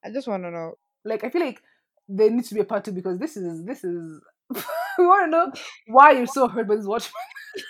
[0.06, 0.74] I just want to know.
[1.04, 1.62] Like, I feel like
[2.08, 4.22] there needs to be a part two because this is, this is,
[4.98, 5.52] we want to know
[5.88, 7.14] why you're so hurt by this watchman.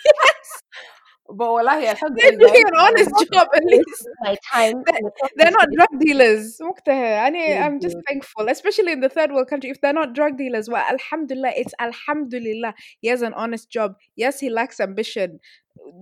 [1.30, 2.38] But wallahi, alhamdulillah.
[2.38, 4.08] They're doing an honest job at least.
[4.22, 4.82] My time.
[5.36, 6.58] They're not drug dealers.
[6.88, 9.68] I'm just thankful, especially in the third world country.
[9.68, 12.74] If they're not drug dealers, well, alhamdulillah, it's alhamdulillah.
[13.00, 13.96] He has an honest job.
[14.16, 15.40] Yes, he lacks ambition,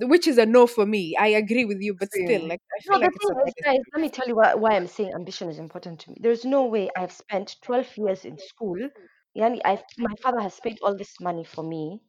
[0.02, 1.16] which is a no for me.
[1.18, 3.12] I agree with you, but still, like, I feel no, like
[3.46, 6.18] it's guys, let me tell you why, why I'm saying ambition is important to me.
[6.20, 8.78] There's no way I've spent 12 years in school.
[9.36, 12.00] Yani, i my father has paid all this money for me,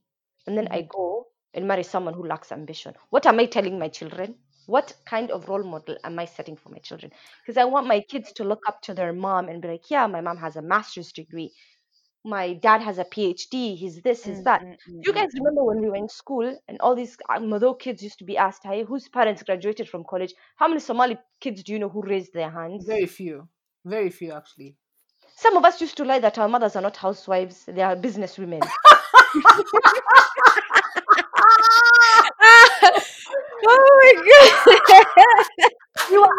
[0.46, 0.88] and then I mm-hmm.
[0.92, 2.94] go and marry someone who lacks ambition.
[3.10, 4.36] What am I telling my children?
[4.66, 7.12] What kind of role model am I setting for my children?
[7.42, 10.08] Because I want my kids to look up to their mom and be like, yeah,
[10.08, 11.54] my mom has a master's degree.
[12.26, 13.78] My dad has a PhD.
[13.78, 14.62] He's this, he's that.
[14.62, 17.40] mm, mm, Do you guys remember when we were in school and all these uh,
[17.40, 20.34] Mado kids used to be asked, hey, whose parents graduated from college?
[20.58, 22.86] How many Somali kids do you know who raised their hands?
[22.86, 23.48] Very few.
[23.86, 24.76] Very few, actually.
[25.38, 28.38] Some of us used to lie that our mothers are not housewives, they are business
[28.38, 28.60] women.
[33.68, 35.70] oh my god!
[36.12, 36.30] You are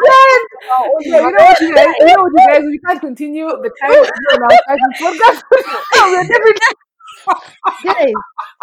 [0.71, 1.95] Oh, yeah, you know what, you guys?
[2.01, 2.63] You know what, you guys?
[2.63, 4.05] We can't continue the time we're
[4.69, 5.43] second podcast.
[6.07, 6.25] we're
[7.85, 8.13] guys,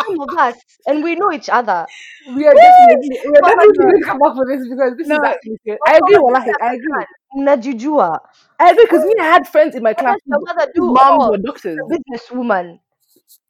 [0.05, 0.55] some of us,
[0.87, 1.85] and we know each other.
[2.27, 5.15] we are definitely, we are definitely going to come up with this because this No.
[5.15, 5.77] is actually shit.
[5.87, 6.51] I agree, wallahi.
[6.61, 7.05] I agree.
[7.37, 8.19] Najijua.
[8.59, 11.37] I agree because me, I had friends in my class Your mother do moms were
[11.37, 11.77] doctors.
[11.91, 12.79] Businesswoman.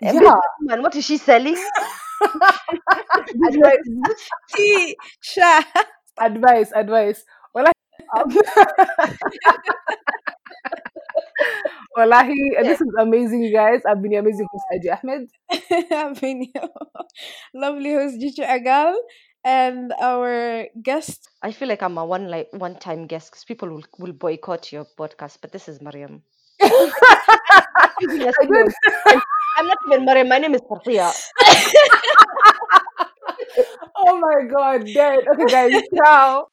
[0.04, 0.22] A Yeah.
[0.22, 0.82] businesswoman.
[0.84, 1.58] What is she selling?
[3.48, 3.90] Advice,
[4.56, 5.62] Tea, sha.
[6.20, 7.24] advice, advice.
[7.54, 7.74] Wallahi.
[11.96, 13.82] Wallahi, and this is amazing, you guys.
[13.88, 15.30] I've been your amazing host, Aji Ahmed.
[15.92, 16.52] I mean,
[17.54, 18.96] lovely host Gigi Agal
[19.44, 21.30] and our guest.
[21.42, 24.72] I feel like I'm a one like one time guest because people will, will boycott
[24.72, 26.24] your podcast, but this is Mariam.
[28.00, 28.68] Yes, I did.
[29.14, 29.22] no,
[29.56, 30.30] I'm not even Mariam.
[30.30, 31.12] My name is Farhiya.
[33.96, 35.20] Oh my god, dead.
[35.34, 36.48] Okay, guys, ciao.